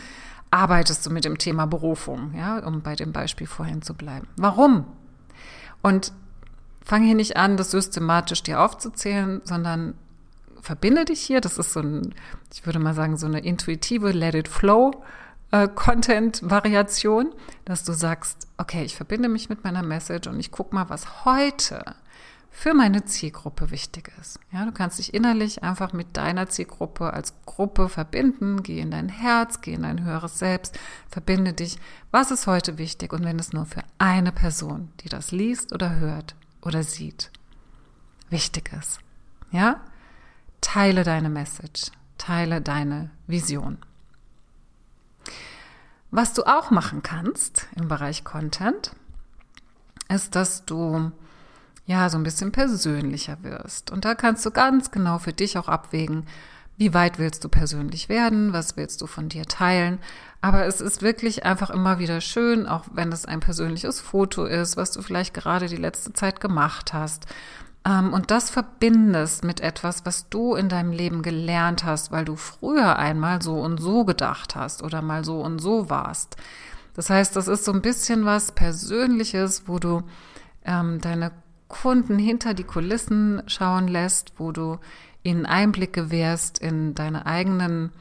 arbeitest 0.52 1.06
du 1.06 1.10
mit 1.10 1.26
dem 1.26 1.38
Thema 1.38 1.66
Berufung, 1.66 2.34
ja, 2.36 2.60
um 2.60 2.82
bei 2.82 2.96
dem 2.96 3.12
Beispiel 3.12 3.48
vorhin 3.48 3.82
zu 3.82 3.94
bleiben? 3.94 4.28
Warum? 4.38 4.86
Und 5.82 6.12
fange 6.84 7.06
hier 7.06 7.16
nicht 7.16 7.38
an, 7.38 7.58
das 7.58 7.72
systematisch 7.72 8.44
dir 8.44 8.62
aufzuzählen, 8.62 9.42
sondern 9.44 9.94
verbinde 10.62 11.06
dich 11.06 11.22
hier. 11.22 11.42
Das 11.42 11.58
ist 11.58 11.74
so 11.74 11.82
ein, 11.82 12.14
ich 12.54 12.66
würde 12.66 12.80
mal 12.80 12.94
sagen, 12.94 13.18
so 13.18 13.28
eine 13.28 13.40
intuitive 13.40 14.12
Let 14.12 14.36
it 14.36 14.48
flow 14.48 15.04
äh, 15.52 15.68
Content-Variation, 15.68 17.34
dass 17.66 17.84
du 17.84 17.94
sagst, 17.94 18.48
okay, 18.58 18.84
ich 18.84 18.96
verbinde 18.96 19.30
mich 19.30 19.50
mit 19.50 19.64
meiner 19.64 19.84
Message 19.84 20.28
und 20.28 20.40
ich 20.40 20.52
guck 20.52 20.74
mal, 20.74 20.90
was 20.90 21.26
heute 21.26 21.84
für 22.52 22.74
meine 22.74 23.06
Zielgruppe 23.06 23.72
wichtig 23.72 24.12
ist. 24.20 24.40
Ja, 24.52 24.66
du 24.66 24.72
kannst 24.72 25.00
dich 25.00 25.14
innerlich 25.14 25.64
einfach 25.64 25.94
mit 25.94 26.18
deiner 26.18 26.50
Zielgruppe 26.50 27.14
als 27.14 27.34
Gruppe 27.46 27.90
verbinden, 27.90 28.64
geh 28.64 28.80
in 28.80 28.92
dein 28.92 29.08
Herz, 29.08 29.62
geh 29.62 29.74
in 29.74 29.84
dein 29.84 30.04
höheres 30.04 30.40
Selbst, 30.40 30.78
verbinde 31.10 31.54
dich, 31.54 31.78
was 32.12 32.32
ist 32.32 32.48
heute 32.48 32.78
wichtig 32.78 33.14
und 33.14 33.24
wenn 33.24 33.40
es 33.40 33.54
nur 33.54 33.66
für 33.66 33.84
eine 33.98 34.32
Person, 34.32 34.92
die 35.02 35.10
das 35.10 35.32
liest 35.32 35.74
oder 35.74 35.98
hört 35.98 36.36
oder 36.62 36.84
sieht, 36.84 37.32
wichtig 38.30 38.72
ist. 38.78 39.00
Ja? 39.52 39.82
Teile 40.62 41.04
deine 41.04 41.30
Message, 41.30 41.92
teile 42.18 42.62
deine 42.62 43.12
Vision. 43.28 43.78
Was 46.12 46.34
du 46.34 46.44
auch 46.44 46.72
machen 46.72 47.04
kannst 47.04 47.68
im 47.76 47.88
Bereich 47.88 48.24
Content, 48.24 48.92
ist, 50.10 50.36
dass 50.36 50.66
du 50.66 51.12
ja, 51.90 52.08
so 52.08 52.20
ein 52.20 52.24
bisschen 52.24 52.52
persönlicher 52.52 53.42
wirst. 53.42 53.90
Und 53.90 54.06
da 54.06 54.14
kannst 54.14 54.46
du 54.46 54.52
ganz 54.52 54.92
genau 54.92 55.18
für 55.18 55.34
dich 55.34 55.58
auch 55.58 55.68
abwägen, 55.68 56.28
wie 56.78 56.94
weit 56.94 57.18
willst 57.18 57.44
du 57.44 57.50
persönlich 57.50 58.10
werden, 58.10 58.54
was 58.54 58.78
willst 58.78 59.02
du 59.02 59.08
von 59.08 59.28
dir 59.28 59.46
teilen. 59.46 59.98
Aber 60.40 60.68
es 60.68 60.82
ist 60.82 61.02
wirklich 61.02 61.46
einfach 61.46 61.72
immer 61.72 61.98
wieder 61.98 62.22
schön, 62.22 62.68
auch 62.68 62.86
wenn 62.94 63.12
es 63.12 63.26
ein 63.26 63.40
persönliches 63.40 64.02
Foto 64.02 64.46
ist, 64.46 64.78
was 64.78 64.92
du 64.92 65.02
vielleicht 65.02 65.34
gerade 65.34 65.66
die 65.66 65.78
letzte 65.78 66.14
Zeit 66.14 66.40
gemacht 66.40 66.94
hast. 66.94 67.26
Ähm, 67.86 68.14
und 68.14 68.32
das 68.32 68.50
verbindest 68.50 69.44
mit 69.44 69.62
etwas, 69.62 70.06
was 70.06 70.30
du 70.30 70.56
in 70.56 70.70
deinem 70.70 70.92
Leben 70.92 71.22
gelernt 71.22 71.84
hast, 71.84 72.12
weil 72.12 72.26
du 72.26 72.36
früher 72.36 72.98
einmal 72.98 73.42
so 73.42 73.60
und 73.60 73.80
so 73.80 74.06
gedacht 74.06 74.56
hast 74.56 74.84
oder 74.84 75.02
mal 75.02 75.24
so 75.24 75.42
und 75.42 75.60
so 75.60 75.90
warst. 75.90 76.36
Das 76.96 77.10
heißt, 77.10 77.36
das 77.36 77.48
ist 77.48 77.66
so 77.66 77.72
ein 77.72 77.82
bisschen 77.82 78.26
was 78.26 78.52
Persönliches, 78.52 79.64
wo 79.68 79.80
du 79.80 80.04
ähm, 80.66 81.00
deine 81.00 81.32
Kunden 81.70 82.18
hinter 82.20 82.54
die 82.54 82.64
Kulissen 82.64 83.44
schauen 83.48 83.88
lässt, 83.88 84.34
wo 84.38 84.52
du 84.52 84.80
ihnen 85.24 85.46
Einblick 85.46 85.94
gewährst 85.94 86.60
in 86.60 86.96
deine 86.96 87.26
eigenen 87.26 87.92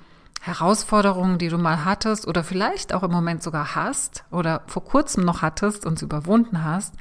Herausforderungen, 0.40 1.38
die 1.38 1.48
du 1.48 1.58
mal 1.58 1.84
hattest 1.84 2.26
oder 2.26 2.44
vielleicht 2.44 2.94
auch 2.94 3.02
im 3.02 3.10
Moment 3.10 3.42
sogar 3.42 3.74
hast 3.74 4.24
oder 4.30 4.62
vor 4.66 4.84
kurzem 4.84 5.24
noch 5.24 5.42
hattest 5.42 5.84
und 5.84 5.98
sie 5.98 6.04
überwunden 6.04 6.64
hast, 6.64 6.94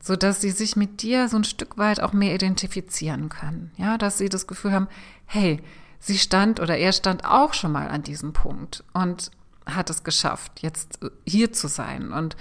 so 0.00 0.16
dass 0.16 0.40
sie 0.40 0.50
sich 0.50 0.76
mit 0.76 1.02
dir 1.02 1.28
so 1.28 1.36
ein 1.36 1.44
Stück 1.44 1.78
weit 1.78 2.00
auch 2.00 2.12
mehr 2.12 2.34
identifizieren 2.34 3.28
können. 3.28 3.72
Ja, 3.76 3.98
dass 3.98 4.18
sie 4.18 4.28
das 4.28 4.46
Gefühl 4.46 4.72
haben, 4.72 4.88
hey, 5.26 5.60
sie 5.98 6.18
stand 6.18 6.60
oder 6.60 6.76
er 6.76 6.92
stand 6.92 7.24
auch 7.24 7.54
schon 7.54 7.72
mal 7.72 7.88
an 7.88 8.02
diesem 8.02 8.32
Punkt 8.32 8.84
und 8.92 9.30
hat 9.66 9.90
es 9.90 10.04
geschafft, 10.04 10.62
jetzt 10.62 11.00
hier 11.26 11.52
zu 11.52 11.66
sein 11.66 12.12
und 12.12 12.36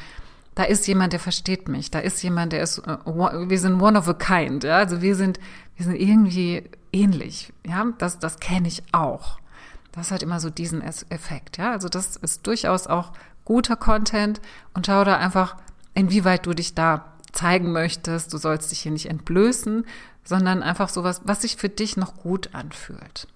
da 0.55 0.63
ist 0.63 0.87
jemand, 0.87 1.11
der 1.11 1.19
versteht 1.19 1.67
mich. 1.67 1.91
Da 1.91 1.99
ist 1.99 2.23
jemand, 2.23 2.53
der 2.53 2.63
ist, 2.63 2.79
äh, 2.79 2.97
wir 3.05 3.59
sind 3.59 3.81
one 3.81 3.99
of 3.99 4.07
a 4.07 4.13
kind. 4.13 4.63
Ja? 4.63 4.77
Also 4.77 5.01
wir 5.01 5.15
sind, 5.15 5.37
wir 5.75 5.85
sind 5.85 5.95
irgendwie 5.95 6.63
ähnlich. 6.93 7.53
Ja, 7.67 7.85
das, 7.97 8.19
das 8.19 8.39
kenne 8.39 8.69
ich 8.69 8.81
auch. 8.93 9.37
Das 9.91 10.11
hat 10.11 10.23
immer 10.23 10.39
so 10.39 10.49
diesen 10.49 10.81
Effekt. 10.81 11.57
Ja, 11.57 11.71
also 11.71 11.89
das 11.89 12.15
ist 12.17 12.47
durchaus 12.47 12.87
auch 12.87 13.11
guter 13.43 13.75
Content 13.75 14.41
und 14.73 14.87
schau 14.87 15.03
da 15.03 15.17
einfach, 15.17 15.57
inwieweit 15.93 16.45
du 16.45 16.53
dich 16.53 16.73
da 16.73 17.13
zeigen 17.35 17.71
möchtest. 17.71 18.33
Du 18.33 18.37
sollst 18.37 18.71
dich 18.71 18.79
hier 18.79 18.91
nicht 18.91 19.09
entblößen, 19.09 19.85
sondern 20.23 20.63
einfach 20.63 20.89
sowas, 20.89 21.21
was 21.25 21.43
sich 21.43 21.57
für 21.57 21.69
dich 21.69 21.97
noch 21.97 22.15
gut 22.15 22.49
anfühlt. 22.53 23.27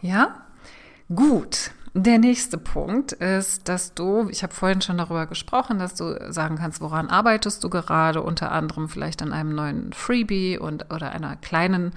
Ja, 0.00 0.42
gut. 1.14 1.72
Der 1.96 2.18
nächste 2.18 2.58
Punkt 2.58 3.12
ist, 3.12 3.68
dass 3.68 3.94
du, 3.94 4.28
ich 4.28 4.42
habe 4.42 4.52
vorhin 4.52 4.80
schon 4.80 4.98
darüber 4.98 5.26
gesprochen, 5.26 5.78
dass 5.78 5.94
du 5.94 6.32
sagen 6.32 6.56
kannst, 6.56 6.80
woran 6.80 7.08
arbeitest 7.08 7.62
du 7.62 7.70
gerade, 7.70 8.20
unter 8.20 8.50
anderem 8.50 8.88
vielleicht 8.88 9.22
an 9.22 9.32
einem 9.32 9.54
neuen 9.54 9.92
Freebie 9.92 10.58
und 10.58 10.92
oder 10.92 11.12
einer 11.12 11.36
kleinen, 11.36 11.92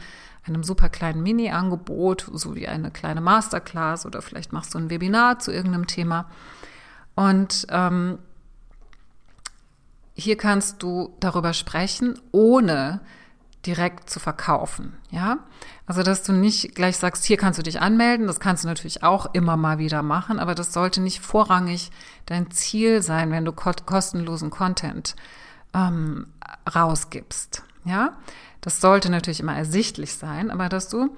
einem 0.45 0.63
super 0.63 0.89
kleinen 0.89 1.23
Mini-Angebot, 1.23 2.29
so 2.31 2.55
wie 2.55 2.67
eine 2.67 2.91
kleine 2.91 3.21
Masterclass 3.21 4.05
oder 4.05 4.21
vielleicht 4.21 4.53
machst 4.53 4.75
du 4.75 4.77
ein 4.77 4.91
Webinar 4.91 5.39
zu 5.39 5.51
irgendeinem 5.51 5.87
Thema. 5.87 6.29
Und 7.15 7.65
ähm, 7.71 8.19
hier 10.17 10.35
kannst 10.35 10.81
du 10.81 11.15
darüber 11.19 11.53
sprechen, 11.53 12.19
ohne 12.31 13.01
direkt 13.65 14.09
zu 14.09 14.19
verkaufen, 14.19 14.93
ja? 15.11 15.37
Also, 15.85 16.03
dass 16.03 16.23
du 16.23 16.33
nicht 16.33 16.75
gleich 16.75 16.97
sagst, 16.97 17.23
hier 17.23 17.37
kannst 17.37 17.59
du 17.59 17.63
dich 17.63 17.79
anmelden, 17.81 18.27
das 18.27 18.39
kannst 18.39 18.63
du 18.63 18.67
natürlich 18.67 19.03
auch 19.03 19.33
immer 19.33 19.57
mal 19.57 19.77
wieder 19.77 20.01
machen, 20.01 20.39
aber 20.39 20.55
das 20.55 20.73
sollte 20.73 21.01
nicht 21.01 21.21
vorrangig 21.21 21.91
dein 22.25 22.49
Ziel 22.51 23.01
sein, 23.01 23.31
wenn 23.31 23.45
du 23.45 23.51
kostenlosen 23.53 24.49
Content 24.49 25.15
ähm, 25.73 26.27
rausgibst, 26.73 27.63
ja? 27.85 28.17
Das 28.61 28.81
sollte 28.81 29.09
natürlich 29.11 29.39
immer 29.39 29.55
ersichtlich 29.55 30.15
sein, 30.15 30.49
aber 30.49 30.67
dass 30.67 30.89
du 30.89 31.15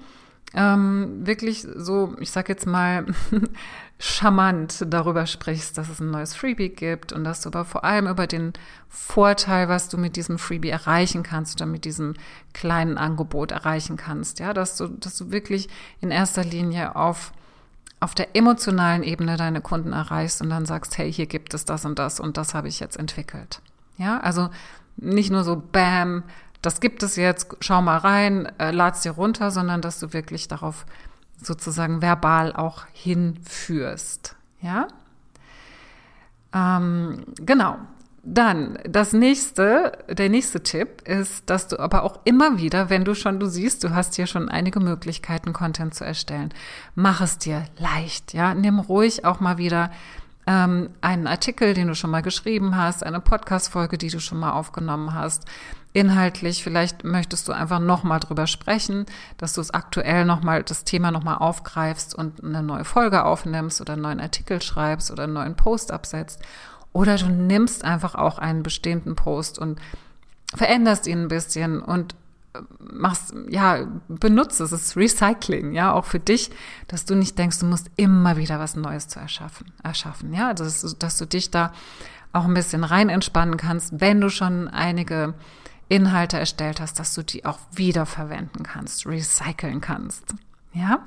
ähm, 0.54 1.26
wirklich 1.26 1.66
so, 1.76 2.16
ich 2.20 2.30
sag 2.30 2.48
jetzt 2.48 2.66
mal, 2.66 3.06
charmant 4.00 4.86
darüber 4.88 5.26
sprichst, 5.26 5.76
dass 5.76 5.90
es 5.90 6.00
ein 6.00 6.10
neues 6.10 6.34
Freebie 6.34 6.70
gibt 6.70 7.12
und 7.12 7.22
dass 7.22 7.42
du 7.42 7.50
aber 7.50 7.66
vor 7.66 7.84
allem 7.84 8.06
über 8.06 8.26
den 8.26 8.54
Vorteil, 8.88 9.68
was 9.68 9.90
du 9.90 9.98
mit 9.98 10.16
diesem 10.16 10.38
Freebie 10.38 10.70
erreichen 10.70 11.22
kannst 11.22 11.60
oder 11.60 11.66
mit 11.66 11.84
diesem 11.84 12.14
kleinen 12.54 12.96
Angebot 12.96 13.52
erreichen 13.52 13.98
kannst, 13.98 14.38
ja, 14.38 14.54
dass 14.54 14.76
du, 14.78 14.88
dass 14.88 15.18
du 15.18 15.30
wirklich 15.30 15.68
in 16.00 16.10
erster 16.10 16.44
Linie 16.44 16.96
auf 16.96 17.32
auf 18.02 18.14
der 18.14 18.34
emotionalen 18.34 19.02
Ebene 19.02 19.36
deine 19.36 19.60
Kunden 19.60 19.92
erreichst 19.92 20.40
und 20.40 20.48
dann 20.48 20.64
sagst, 20.64 20.96
hey, 20.96 21.12
hier 21.12 21.26
gibt 21.26 21.52
es 21.52 21.66
das 21.66 21.84
und 21.84 21.98
das 21.98 22.18
und 22.18 22.38
das 22.38 22.54
habe 22.54 22.66
ich 22.66 22.80
jetzt 22.80 22.96
entwickelt. 22.96 23.60
Ja, 23.98 24.18
also 24.20 24.48
nicht 24.96 25.30
nur 25.30 25.44
so 25.44 25.62
Bam, 25.70 26.22
das 26.62 26.80
gibt 26.80 27.02
es 27.02 27.16
jetzt, 27.16 27.56
schau 27.60 27.80
mal 27.80 27.98
rein, 27.98 28.50
äh, 28.58 28.70
lad's 28.70 29.02
dir 29.02 29.12
runter, 29.12 29.50
sondern 29.50 29.80
dass 29.80 29.98
du 30.00 30.12
wirklich 30.12 30.48
darauf 30.48 30.86
sozusagen 31.42 32.02
verbal 32.02 32.54
auch 32.54 32.84
hinführst. 32.92 34.36
Ja? 34.60 34.88
Ähm, 36.54 37.24
genau. 37.36 37.78
Dann 38.22 38.78
das 38.86 39.14
nächste, 39.14 39.92
der 40.10 40.28
nächste 40.28 40.62
Tipp 40.62 41.08
ist, 41.08 41.48
dass 41.48 41.68
du 41.68 41.78
aber 41.78 42.02
auch 42.02 42.20
immer 42.24 42.58
wieder, 42.58 42.90
wenn 42.90 43.06
du 43.06 43.14
schon, 43.14 43.40
du 43.40 43.46
siehst, 43.46 43.82
du 43.82 43.94
hast 43.94 44.14
hier 44.16 44.26
schon 44.26 44.50
einige 44.50 44.78
Möglichkeiten, 44.78 45.54
Content 45.54 45.94
zu 45.94 46.04
erstellen, 46.04 46.52
mach 46.94 47.22
es 47.22 47.38
dir 47.38 47.64
leicht, 47.78 48.34
ja, 48.34 48.52
nimm 48.52 48.78
ruhig 48.78 49.24
auch 49.24 49.40
mal 49.40 49.56
wieder 49.56 49.90
ähm, 50.46 50.90
einen 51.00 51.26
Artikel, 51.26 51.74
den 51.74 51.88
du 51.88 51.94
schon 51.94 52.10
mal 52.10 52.22
geschrieben 52.22 52.76
hast, 52.76 53.04
eine 53.04 53.20
Podcast-Folge, 53.20 53.98
die 53.98 54.08
du 54.08 54.20
schon 54.20 54.38
mal 54.38 54.52
aufgenommen 54.52 55.14
hast, 55.14 55.44
inhaltlich, 55.92 56.62
vielleicht 56.62 57.04
möchtest 57.04 57.48
du 57.48 57.52
einfach 57.52 57.80
nochmal 57.80 58.20
drüber 58.20 58.46
sprechen, 58.46 59.06
dass 59.38 59.54
du 59.54 59.60
es 59.60 59.72
aktuell 59.72 60.24
nochmal, 60.24 60.62
das 60.62 60.84
Thema 60.84 61.10
nochmal 61.10 61.38
aufgreifst 61.38 62.14
und 62.14 62.42
eine 62.44 62.62
neue 62.62 62.84
Folge 62.84 63.24
aufnimmst 63.24 63.80
oder 63.80 63.94
einen 63.94 64.02
neuen 64.02 64.20
Artikel 64.20 64.62
schreibst 64.62 65.10
oder 65.10 65.24
einen 65.24 65.32
neuen 65.32 65.56
Post 65.56 65.92
absetzt. 65.92 66.40
Oder 66.92 67.16
du 67.16 67.26
nimmst 67.26 67.84
einfach 67.84 68.14
auch 68.14 68.38
einen 68.38 68.62
bestehenden 68.62 69.14
Post 69.14 69.58
und 69.58 69.80
veränderst 70.54 71.06
ihn 71.06 71.22
ein 71.22 71.28
bisschen 71.28 71.80
und 71.80 72.14
machst, 72.78 73.34
ja, 73.48 73.86
benutzt 74.08 74.60
es, 74.60 74.72
ist 74.72 74.96
Recycling, 74.96 75.72
ja, 75.72 75.92
auch 75.92 76.04
für 76.04 76.20
dich, 76.20 76.50
dass 76.88 77.04
du 77.04 77.14
nicht 77.14 77.38
denkst, 77.38 77.60
du 77.60 77.66
musst 77.66 77.90
immer 77.96 78.36
wieder 78.36 78.58
was 78.58 78.76
Neues 78.76 79.08
zu 79.08 79.20
erschaffen, 79.20 79.72
erschaffen, 79.82 80.34
ja, 80.34 80.54
dass, 80.54 80.96
dass 80.98 81.18
du 81.18 81.26
dich 81.26 81.50
da 81.50 81.72
auch 82.32 82.44
ein 82.44 82.54
bisschen 82.54 82.84
rein 82.84 83.08
entspannen 83.08 83.56
kannst, 83.56 84.00
wenn 84.00 84.20
du 84.20 84.30
schon 84.30 84.68
einige 84.68 85.34
Inhalte 85.88 86.38
erstellt 86.38 86.80
hast, 86.80 86.98
dass 86.98 87.14
du 87.14 87.22
die 87.22 87.44
auch 87.44 87.58
wiederverwenden 87.72 88.62
kannst, 88.62 89.06
recyceln 89.06 89.80
kannst. 89.80 90.34
Ja? 90.72 91.00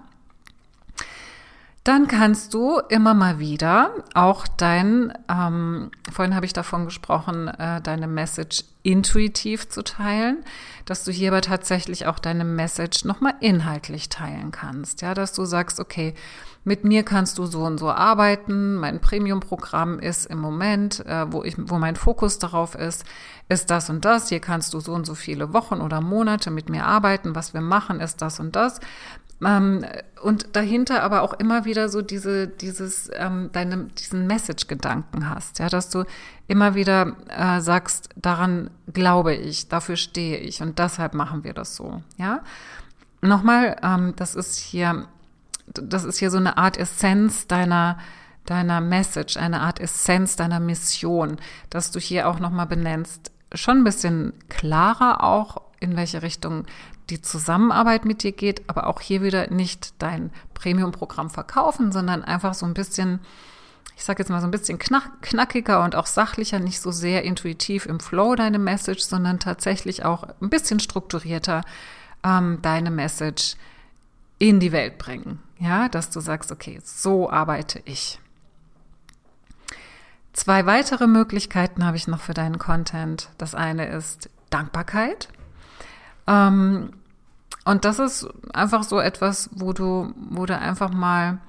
Dann 1.83 2.07
kannst 2.07 2.53
du 2.53 2.79
immer 2.87 3.13
mal 3.13 3.39
wieder 3.39 3.91
auch 4.13 4.47
dein, 4.47 5.11
ähm, 5.29 5.91
vorhin 6.13 6.33
habe 6.33 6.45
ich 6.45 6.53
davon 6.53 6.85
gesprochen, 6.85 7.49
äh, 7.49 7.81
deine 7.81 8.07
Message 8.07 8.63
intuitiv 8.83 9.67
zu 9.67 9.83
teilen, 9.83 10.45
dass 10.85 11.03
du 11.03 11.11
hierbei 11.11 11.41
tatsächlich 11.41 12.05
auch 12.05 12.19
deine 12.19 12.45
Message 12.45 13.03
nochmal 13.03 13.33
inhaltlich 13.41 14.07
teilen 14.07 14.51
kannst. 14.51 15.01
Ja, 15.01 15.13
dass 15.13 15.33
du 15.33 15.43
sagst, 15.43 15.81
okay, 15.81 16.13
mit 16.65 16.85
mir 16.85 17.03
kannst 17.03 17.37
du 17.37 17.45
so 17.45 17.63
und 17.63 17.77
so 17.77 17.89
arbeiten. 17.89 18.75
Mein 18.75 19.01
Premium-Programm 19.01 19.99
ist 19.99 20.25
im 20.27 20.39
Moment, 20.39 21.05
äh, 21.05 21.31
wo 21.31 21.43
ich, 21.43 21.55
wo 21.57 21.77
mein 21.77 21.97
Fokus 21.97 22.39
darauf 22.39 22.75
ist, 22.75 23.03
ist 23.49 23.69
das 23.69 23.89
und 23.89 24.05
das. 24.05 24.29
Hier 24.29 24.39
kannst 24.39 24.73
du 24.73 24.79
so 24.79 24.93
und 24.93 25.05
so 25.05 25.15
viele 25.15 25.51
Wochen 25.51 25.81
oder 25.81 25.99
Monate 25.99 26.51
mit 26.51 26.69
mir 26.69 26.85
arbeiten. 26.85 27.35
Was 27.35 27.53
wir 27.53 27.59
machen, 27.59 27.99
ist 27.99 28.21
das 28.21 28.39
und 28.39 28.55
das. 28.55 28.79
Ähm, 29.45 29.85
und 30.21 30.55
dahinter 30.55 31.03
aber 31.03 31.21
auch 31.21 31.33
immer 31.33 31.65
wieder 31.65 31.89
so 31.89 32.01
diese, 32.01 32.47
dieses, 32.47 33.09
ähm, 33.13 33.49
deine, 33.51 33.85
diesen 33.85 34.25
Message-Gedanken 34.27 35.29
hast, 35.29 35.59
ja, 35.59 35.69
dass 35.69 35.89
du 35.89 36.05
immer 36.47 36.75
wieder 36.75 37.17
äh, 37.27 37.59
sagst, 37.59 38.09
daran 38.15 38.69
glaube 38.91 39.35
ich, 39.35 39.67
dafür 39.67 39.97
stehe 39.97 40.37
ich 40.37 40.61
und 40.61 40.79
deshalb 40.79 41.13
machen 41.13 41.43
wir 41.43 41.53
das 41.53 41.75
so, 41.75 42.01
ja. 42.17 42.41
Nochmal, 43.21 43.77
ähm, 43.83 44.13
das 44.15 44.35
ist 44.35 44.57
hier, 44.57 45.07
das 45.67 46.03
ist 46.03 46.17
hier 46.17 46.29
so 46.29 46.37
eine 46.37 46.57
Art 46.57 46.77
Essenz 46.77 47.47
deiner, 47.47 47.97
deiner 48.45 48.81
Message, 48.81 49.37
eine 49.37 49.61
Art 49.61 49.79
Essenz 49.79 50.35
deiner 50.35 50.59
Mission, 50.59 51.37
dass 51.69 51.91
du 51.91 51.99
hier 51.99 52.27
auch 52.27 52.39
nochmal 52.39 52.67
benennst, 52.67 53.31
schon 53.53 53.79
ein 53.79 53.83
bisschen 53.83 54.33
klarer 54.49 55.23
auch, 55.23 55.61
in 55.79 55.95
welche 55.97 56.21
Richtung 56.21 56.65
die 57.09 57.21
Zusammenarbeit 57.21 58.05
mit 58.05 58.23
dir 58.23 58.31
geht, 58.31 58.67
aber 58.69 58.87
auch 58.87 59.01
hier 59.01 59.21
wieder 59.21 59.49
nicht 59.49 59.93
dein 60.01 60.31
Premium-Programm 60.53 61.29
verkaufen, 61.29 61.91
sondern 61.91 62.23
einfach 62.23 62.53
so 62.53 62.65
ein 62.65 62.73
bisschen, 62.73 63.19
ich 63.95 64.03
sage 64.03 64.19
jetzt 64.19 64.29
mal 64.29 64.41
so 64.41 64.47
ein 64.47 64.51
bisschen 64.51 64.79
knack, 64.79 65.21
knackiger 65.21 65.83
und 65.83 65.95
auch 65.95 66.05
sachlicher, 66.05 66.59
nicht 66.59 66.79
so 66.79 66.91
sehr 66.91 67.23
intuitiv 67.23 67.85
im 67.85 67.99
Flow 67.99 68.35
deine 68.35 68.59
Message, 68.59 69.03
sondern 69.03 69.39
tatsächlich 69.39 70.05
auch 70.05 70.23
ein 70.41 70.49
bisschen 70.49 70.79
strukturierter 70.79 71.61
ähm, 72.23 72.59
deine 72.61 72.91
Message 72.91 73.55
in 74.39 74.59
die 74.59 74.71
Welt 74.71 74.97
bringen. 74.97 75.39
Ja, 75.59 75.89
dass 75.89 76.09
du 76.09 76.19
sagst, 76.19 76.51
okay, 76.51 76.79
so 76.83 77.29
arbeite 77.29 77.81
ich. 77.85 78.19
Zwei 80.33 80.65
weitere 80.65 81.05
Möglichkeiten 81.05 81.85
habe 81.85 81.95
ich 81.95 82.07
noch 82.07 82.19
für 82.19 82.33
deinen 82.33 82.57
Content. 82.57 83.29
Das 83.37 83.53
eine 83.53 83.87
ist 83.87 84.29
Dankbarkeit. 84.49 85.29
Ähm, 86.27 86.91
und 87.65 87.85
das 87.85 87.99
ist 87.99 88.27
einfach 88.53 88.83
so 88.83 88.99
etwas, 88.99 89.49
wo 89.53 89.73
du, 89.73 90.13
wo 90.29 90.45
du 90.45 90.57
einfach 90.57 90.91
mal 90.91 91.39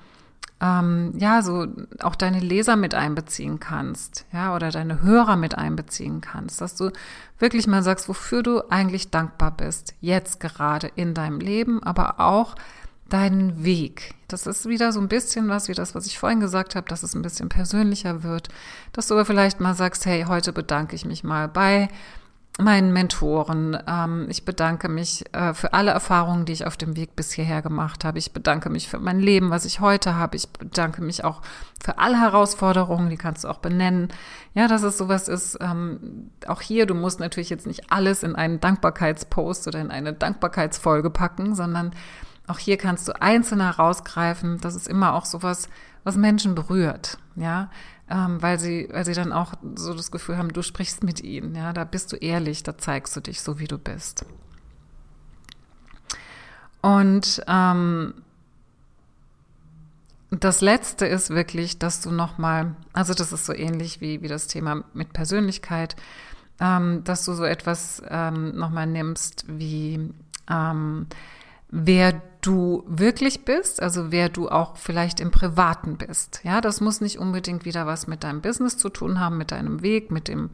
ähm, 0.61 1.13
ja, 1.19 1.43
so 1.43 1.67
auch 2.01 2.15
deine 2.15 2.41
Leser 2.41 2.77
mit 2.77 2.95
einbeziehen 2.95 3.61
kannst, 3.61 4.25
ja, 4.33 4.55
oder 4.55 4.71
deine 4.71 5.03
Hörer 5.03 5.37
mit 5.37 5.59
einbeziehen 5.59 6.21
kannst, 6.21 6.61
dass 6.61 6.77
du 6.77 6.91
wirklich 7.39 7.67
mal 7.67 7.83
sagst, 7.83 8.09
wofür 8.09 8.43
du 8.43 8.63
eigentlich 8.71 9.11
dankbar 9.11 9.51
bist, 9.51 9.95
jetzt 10.01 10.41
gerade 10.41 10.91
in 10.95 11.13
deinem 11.13 11.41
Leben, 11.41 11.83
aber 11.83 12.21
auch 12.21 12.55
deinen 13.09 13.65
Weg. 13.65 14.15
Das 14.29 14.47
ist 14.47 14.67
wieder 14.69 14.93
so 14.93 15.01
ein 15.01 15.09
bisschen 15.09 15.49
was 15.49 15.69
wie 15.69 15.75
das, 15.75 15.95
was 15.95 16.07
ich 16.07 16.19
vorhin 16.19 16.41
gesagt 16.41 16.75
habe, 16.77 16.89
dass 16.89 17.03
es 17.03 17.15
ein 17.15 17.23
bisschen 17.23 17.49
persönlicher 17.49 18.23
wird, 18.23 18.49
dass 18.93 19.09
du 19.09 19.15
aber 19.15 19.25
vielleicht 19.25 19.61
mal 19.61 19.75
sagst, 19.75 20.07
hey, 20.07 20.25
heute 20.29 20.53
bedanke 20.53 20.97
ich 20.97 21.05
mich 21.05 21.25
mal 21.25 21.49
bei 21.49 21.89
meinen 22.59 22.93
Mentoren. 22.93 23.77
Ähm, 23.87 24.27
ich 24.31 24.45
bedanke 24.45 24.89
mich 24.89 25.25
äh, 25.35 25.55
für 25.55 25.73
alle 25.73 25.91
Erfahrungen, 25.91 26.45
die 26.45 26.53
ich 26.53 26.67
auf 26.67 26.77
dem 26.77 26.97
Weg 26.97 27.17
bis 27.17 27.33
hierher 27.33 27.63
gemacht 27.63 28.05
habe. 28.05 28.19
Ich 28.19 28.33
bedanke 28.33 28.71
mich 28.71 28.89
für 28.89 29.01
mein 29.01 29.19
Leben, 29.19 29.51
was 29.51 29.65
ich 29.65 29.81
heute 29.81 30.15
habe. 30.15 30.37
Ich 30.37 30.49
bedanke 30.49 31.03
mich 31.03 31.25
auch 31.25 31.43
für 31.83 31.99
alle 31.99 32.21
Herausforderungen, 32.21 33.11
die 33.11 33.17
kannst 33.17 33.45
du 33.45 33.49
auch 33.49 33.59
benennen. 33.59 34.09
Ja, 34.55 34.69
dass 34.69 34.85
es 34.85 34.97
sowas 34.97 35.27
ist. 35.27 35.59
Ähm, 35.61 36.31
auch 36.47 36.61
hier, 36.61 36.87
du 36.87 36.95
musst 36.95 37.19
natürlich 37.19 37.51
jetzt 37.51 37.67
nicht 37.67 37.91
alles 37.91 38.23
in 38.23 38.37
einen 38.37 38.61
Dankbarkeitspost 38.61 39.67
oder 39.67 39.81
in 39.81 39.91
eine 39.91 40.13
Dankbarkeitsfolge 40.13 41.11
packen, 41.11 41.57
sondern 41.57 41.93
auch 42.47 42.59
hier 42.59 42.77
kannst 42.77 43.09
du 43.09 43.21
einzeln 43.21 43.63
herausgreifen. 43.63 44.61
Das 44.61 44.77
ist 44.77 44.87
immer 44.87 45.15
auch 45.15 45.25
sowas, 45.25 45.69
was 46.05 46.17
Menschen 46.17 46.55
berührt. 46.55 47.19
Ja, 47.35 47.71
ähm, 48.11 48.43
weil 48.43 48.59
sie, 48.59 48.89
weil 48.93 49.05
sie 49.05 49.15
dann 49.15 49.33
auch 49.33 49.55
so 49.77 49.95
das 49.95 50.11
Gefühl 50.11 50.37
haben, 50.37 50.53
du 50.53 50.63
sprichst 50.63 51.03
mit 51.03 51.23
ihnen, 51.23 51.55
ja, 51.55 51.73
da 51.73 51.85
bist 51.85 52.13
du 52.13 52.17
ehrlich, 52.17 52.63
da 52.63 52.77
zeigst 52.77 53.17
du 53.17 53.21
dich 53.21 53.41
so, 53.41 53.59
wie 53.59 53.67
du 53.67 53.79
bist. 53.79 54.27
Und 56.83 57.43
ähm, 57.49 58.15
das 60.31 60.61
Letzte 60.61 61.07
ist 61.07 61.31
wirklich, 61.31 61.79
dass 61.79 62.01
du 62.01 62.11
nochmal, 62.11 62.75
also 62.93 63.15
das 63.15 63.33
ist 63.33 63.47
so 63.47 63.55
ähnlich 63.55 64.01
wie, 64.01 64.21
wie 64.21 64.29
das 64.29 64.49
Thema 64.49 64.85
mit 64.93 65.13
Persönlichkeit, 65.13 65.97
ähm, 66.61 67.03
dass 67.05 67.25
du 67.25 67.33
so 67.33 67.45
etwas 67.45 68.03
ähm, 68.09 68.55
nochmal 68.57 68.87
nimmst 68.87 69.45
wie 69.49 70.11
ähm, 70.51 71.07
wer 71.71 72.21
du 72.45 72.85
wirklich 72.87 73.45
bist, 73.45 73.83
also 73.83 74.13
wer 74.13 74.29
du 74.29 74.49
auch 74.49 74.77
vielleicht 74.77 75.21
im 75.21 75.31
Privaten 75.31 75.97
bist. 75.97 76.41
Ja, 76.45 76.61
das 76.61 76.81
muss 76.81 77.01
nicht 77.01 77.19
unbedingt 77.19 77.65
wieder 77.65 77.87
was 77.87 78.07
mit 78.07 78.23
deinem 78.23 78.43
Business 78.43 78.77
zu 78.77 78.91
tun 78.91 79.19
haben, 79.19 79.39
mit 79.39 79.51
deinem 79.51 79.83
Weg, 79.83 80.11
mit 80.11 80.29
dem, 80.29 80.51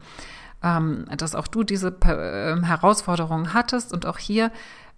ähm, 0.63 1.05
dass 1.17 1.35
auch 1.35 1.47
du 1.47 1.63
diese 1.63 1.89
äh, 1.89 2.61
Herausforderungen 2.63 3.53
hattest 3.53 3.91
und 3.91 4.05
auch 4.05 4.17
hier, 4.17 4.51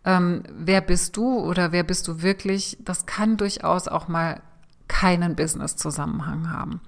ähm, 0.06 0.44
wer 0.56 0.82
bist 0.82 1.18
du 1.18 1.40
oder 1.40 1.72
wer 1.72 1.84
bist 1.84 2.08
du 2.08 2.22
wirklich, 2.22 2.78
das 2.82 3.06
kann 3.06 3.38
durchaus 3.38 3.88
auch 3.88 4.08
mal 4.08 4.42
keinen 4.88 5.36
Business-Zusammenhang 5.36 6.52
haben. 6.52 6.82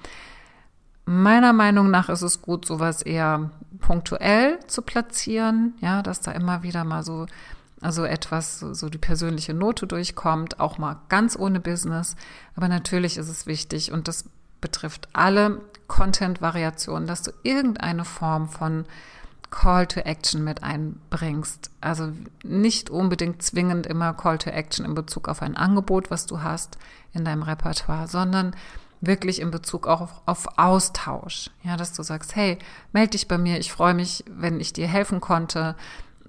Meiner 1.06 1.54
Meinung 1.54 1.90
nach 1.90 2.10
ist 2.10 2.24
es 2.24 2.42
gut, 2.42 2.66
sowas 2.66 3.02
eher 3.02 3.52
punktuell 3.80 4.60
zu 4.68 4.82
platzieren, 4.82 5.76
ja, 5.80 6.02
dass 6.02 6.22
da 6.22 6.32
immer 6.32 6.64
wieder 6.64 6.84
mal 6.84 7.04
so 7.04 7.28
also 7.86 8.04
etwas, 8.04 8.60
so 8.60 8.90
die 8.90 8.98
persönliche 8.98 9.54
Note 9.54 9.86
durchkommt, 9.86 10.60
auch 10.60 10.80
mal 10.80 10.98
ganz 11.08 11.38
ohne 11.38 11.60
Business. 11.60 12.16
Aber 12.56 12.68
natürlich 12.68 13.16
ist 13.18 13.30
es 13.30 13.46
wichtig 13.46 13.92
und 13.92 14.08
das 14.08 14.26
betrifft 14.60 15.08
alle 15.14 15.62
Content-Variationen, 15.88 17.08
dass 17.08 17.22
du 17.22 17.32
irgendeine 17.44 18.04
Form 18.04 18.50
von 18.50 18.86
Call 19.52 19.86
to 19.86 20.00
Action 20.00 20.44
mit 20.44 20.64
einbringst. 20.64 21.70
Also 21.80 22.12
nicht 22.44 22.90
unbedingt 22.90 23.44
zwingend 23.44 23.86
immer 23.86 24.16
Call 24.16 24.40
to 24.40 24.50
Action 24.50 24.84
in 24.84 24.96
Bezug 24.96 25.30
auf 25.30 25.44
ein 25.44 25.56
Angebot, 25.56 26.10
was 26.10 26.26
du 26.26 26.42
hast 26.42 26.80
in 27.14 27.24
deinem 27.24 27.44
Repertoire, 27.44 28.08
sondern 28.08 28.56
wirklich 29.00 29.42
in 29.42 29.52
Bezug 29.52 29.86
auch 29.86 30.02
auf, 30.02 30.22
auf, 30.26 30.58
Austausch. 30.58 31.52
Ja, 31.62 31.78
dass 31.78 31.94
du 31.94 32.02
sagst, 32.02 32.36
hey, 32.36 32.58
melde 32.94 33.12
dich 33.12 33.28
bei 33.28 33.38
mir, 33.38 33.60
ich 33.60 33.72
freue 33.72 33.94
mich, 33.94 34.24
wenn 34.28 34.60
ich 34.60 34.74
dir 34.74 34.88
helfen 34.88 35.22
konnte. 35.22 35.76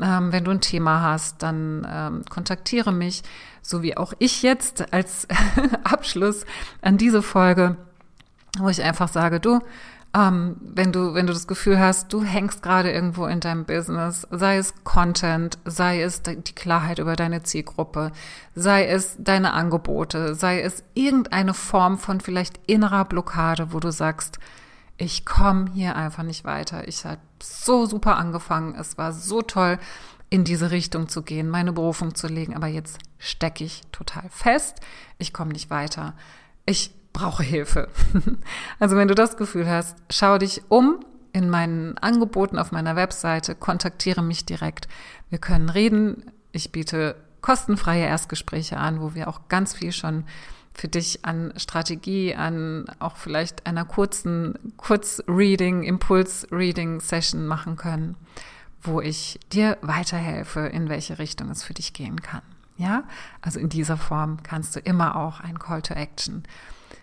Ähm, 0.00 0.32
wenn 0.32 0.44
du 0.44 0.50
ein 0.50 0.60
Thema 0.60 1.02
hast, 1.02 1.42
dann 1.42 1.86
ähm, 1.90 2.24
kontaktiere 2.28 2.92
mich, 2.92 3.22
so 3.62 3.82
wie 3.82 3.96
auch 3.96 4.12
ich 4.18 4.42
jetzt 4.42 4.92
als 4.92 5.26
Abschluss 5.84 6.44
an 6.82 6.98
diese 6.98 7.22
Folge, 7.22 7.76
wo 8.58 8.68
ich 8.68 8.82
einfach 8.82 9.08
sage, 9.08 9.40
du, 9.40 9.60
ähm, 10.16 10.56
wenn 10.60 10.92
du, 10.92 11.14
wenn 11.14 11.26
du 11.26 11.32
das 11.32 11.46
Gefühl 11.46 11.78
hast, 11.78 12.12
du 12.12 12.22
hängst 12.22 12.62
gerade 12.62 12.90
irgendwo 12.90 13.26
in 13.26 13.40
deinem 13.40 13.64
Business, 13.64 14.26
sei 14.30 14.56
es 14.56 14.72
Content, 14.84 15.58
sei 15.64 16.00
es 16.00 16.22
die 16.22 16.54
Klarheit 16.54 16.98
über 16.98 17.16
deine 17.16 17.42
Zielgruppe, 17.42 18.12
sei 18.54 18.86
es 18.86 19.16
deine 19.18 19.52
Angebote, 19.52 20.34
sei 20.34 20.60
es 20.60 20.84
irgendeine 20.94 21.52
Form 21.52 21.98
von 21.98 22.20
vielleicht 22.20 22.60
innerer 22.66 23.04
Blockade, 23.04 23.72
wo 23.72 23.80
du 23.80 23.90
sagst, 23.90 24.38
ich 24.98 25.24
komme 25.24 25.70
hier 25.74 25.96
einfach 25.96 26.22
nicht 26.22 26.44
weiter. 26.44 26.88
Ich 26.88 27.04
habe 27.04 27.20
so 27.42 27.86
super 27.86 28.16
angefangen. 28.16 28.74
Es 28.74 28.96
war 28.96 29.12
so 29.12 29.42
toll, 29.42 29.78
in 30.28 30.44
diese 30.44 30.70
Richtung 30.70 31.08
zu 31.08 31.22
gehen, 31.22 31.48
meine 31.48 31.72
Berufung 31.72 32.14
zu 32.14 32.26
legen. 32.26 32.56
Aber 32.56 32.66
jetzt 32.66 32.98
stecke 33.18 33.64
ich 33.64 33.82
total 33.92 34.28
fest. 34.30 34.80
Ich 35.18 35.32
komme 35.32 35.52
nicht 35.52 35.70
weiter. 35.70 36.14
Ich 36.64 36.90
brauche 37.12 37.42
Hilfe. 37.42 37.88
also 38.78 38.96
wenn 38.96 39.08
du 39.08 39.14
das 39.14 39.36
Gefühl 39.36 39.68
hast, 39.68 39.96
schau 40.10 40.38
dich 40.38 40.62
um 40.68 41.00
in 41.32 41.50
meinen 41.50 41.96
Angeboten 41.98 42.58
auf 42.58 42.72
meiner 42.72 42.96
Webseite, 42.96 43.54
kontaktiere 43.54 44.22
mich 44.22 44.46
direkt. 44.46 44.88
Wir 45.28 45.38
können 45.38 45.68
reden. 45.68 46.30
Ich 46.50 46.72
biete 46.72 47.16
kostenfreie 47.40 48.04
Erstgespräche 48.06 48.78
an, 48.78 49.00
wo 49.00 49.14
wir 49.14 49.28
auch 49.28 49.48
ganz 49.48 49.74
viel 49.74 49.92
schon 49.92 50.24
für 50.76 50.88
dich 50.88 51.24
an 51.24 51.52
Strategie, 51.56 52.34
an 52.34 52.84
auch 52.98 53.16
vielleicht 53.16 53.66
einer 53.66 53.84
kurzen 53.84 54.54
Kurzreading, 54.76 55.82
Impuls-Reading-Session 55.82 57.46
machen 57.46 57.76
können, 57.76 58.16
wo 58.82 59.00
ich 59.00 59.40
dir 59.52 59.78
weiterhelfe, 59.80 60.60
in 60.60 60.88
welche 60.88 61.18
Richtung 61.18 61.50
es 61.50 61.62
für 61.62 61.74
dich 61.74 61.92
gehen 61.92 62.20
kann. 62.20 62.42
Ja, 62.76 63.04
also 63.40 63.58
in 63.58 63.70
dieser 63.70 63.96
Form 63.96 64.42
kannst 64.42 64.76
du 64.76 64.80
immer 64.80 65.16
auch 65.16 65.40
ein 65.40 65.58
Call 65.58 65.80
to 65.80 65.94
Action 65.94 66.42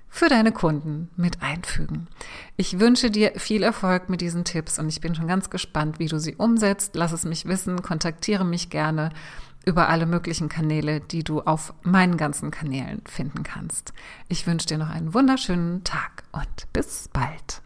für 0.07 0.29
deine 0.29 0.51
Kunden 0.51 1.09
mit 1.15 1.41
einfügen. 1.41 2.07
Ich 2.55 2.79
wünsche 2.79 3.09
dir 3.09 3.31
viel 3.37 3.63
Erfolg 3.63 4.09
mit 4.09 4.21
diesen 4.21 4.45
Tipps 4.45 4.77
und 4.77 4.87
ich 4.87 5.01
bin 5.01 5.15
schon 5.15 5.27
ganz 5.27 5.49
gespannt, 5.49 5.97
wie 5.97 6.05
du 6.05 6.19
sie 6.19 6.35
umsetzt. 6.35 6.91
Lass 6.93 7.11
es 7.11 7.25
mich 7.25 7.47
wissen, 7.47 7.81
kontaktiere 7.81 8.45
mich 8.45 8.69
gerne 8.69 9.09
über 9.65 9.89
alle 9.89 10.05
möglichen 10.05 10.49
Kanäle, 10.49 10.99
die 10.99 11.23
du 11.23 11.41
auf 11.41 11.73
meinen 11.81 12.17
ganzen 12.17 12.51
Kanälen 12.51 13.01
finden 13.07 13.43
kannst. 13.43 13.93
Ich 14.27 14.45
wünsche 14.45 14.67
dir 14.67 14.77
noch 14.77 14.89
einen 14.89 15.13
wunderschönen 15.13 15.83
Tag 15.83 16.23
und 16.31 16.71
bis 16.73 17.09
bald. 17.11 17.62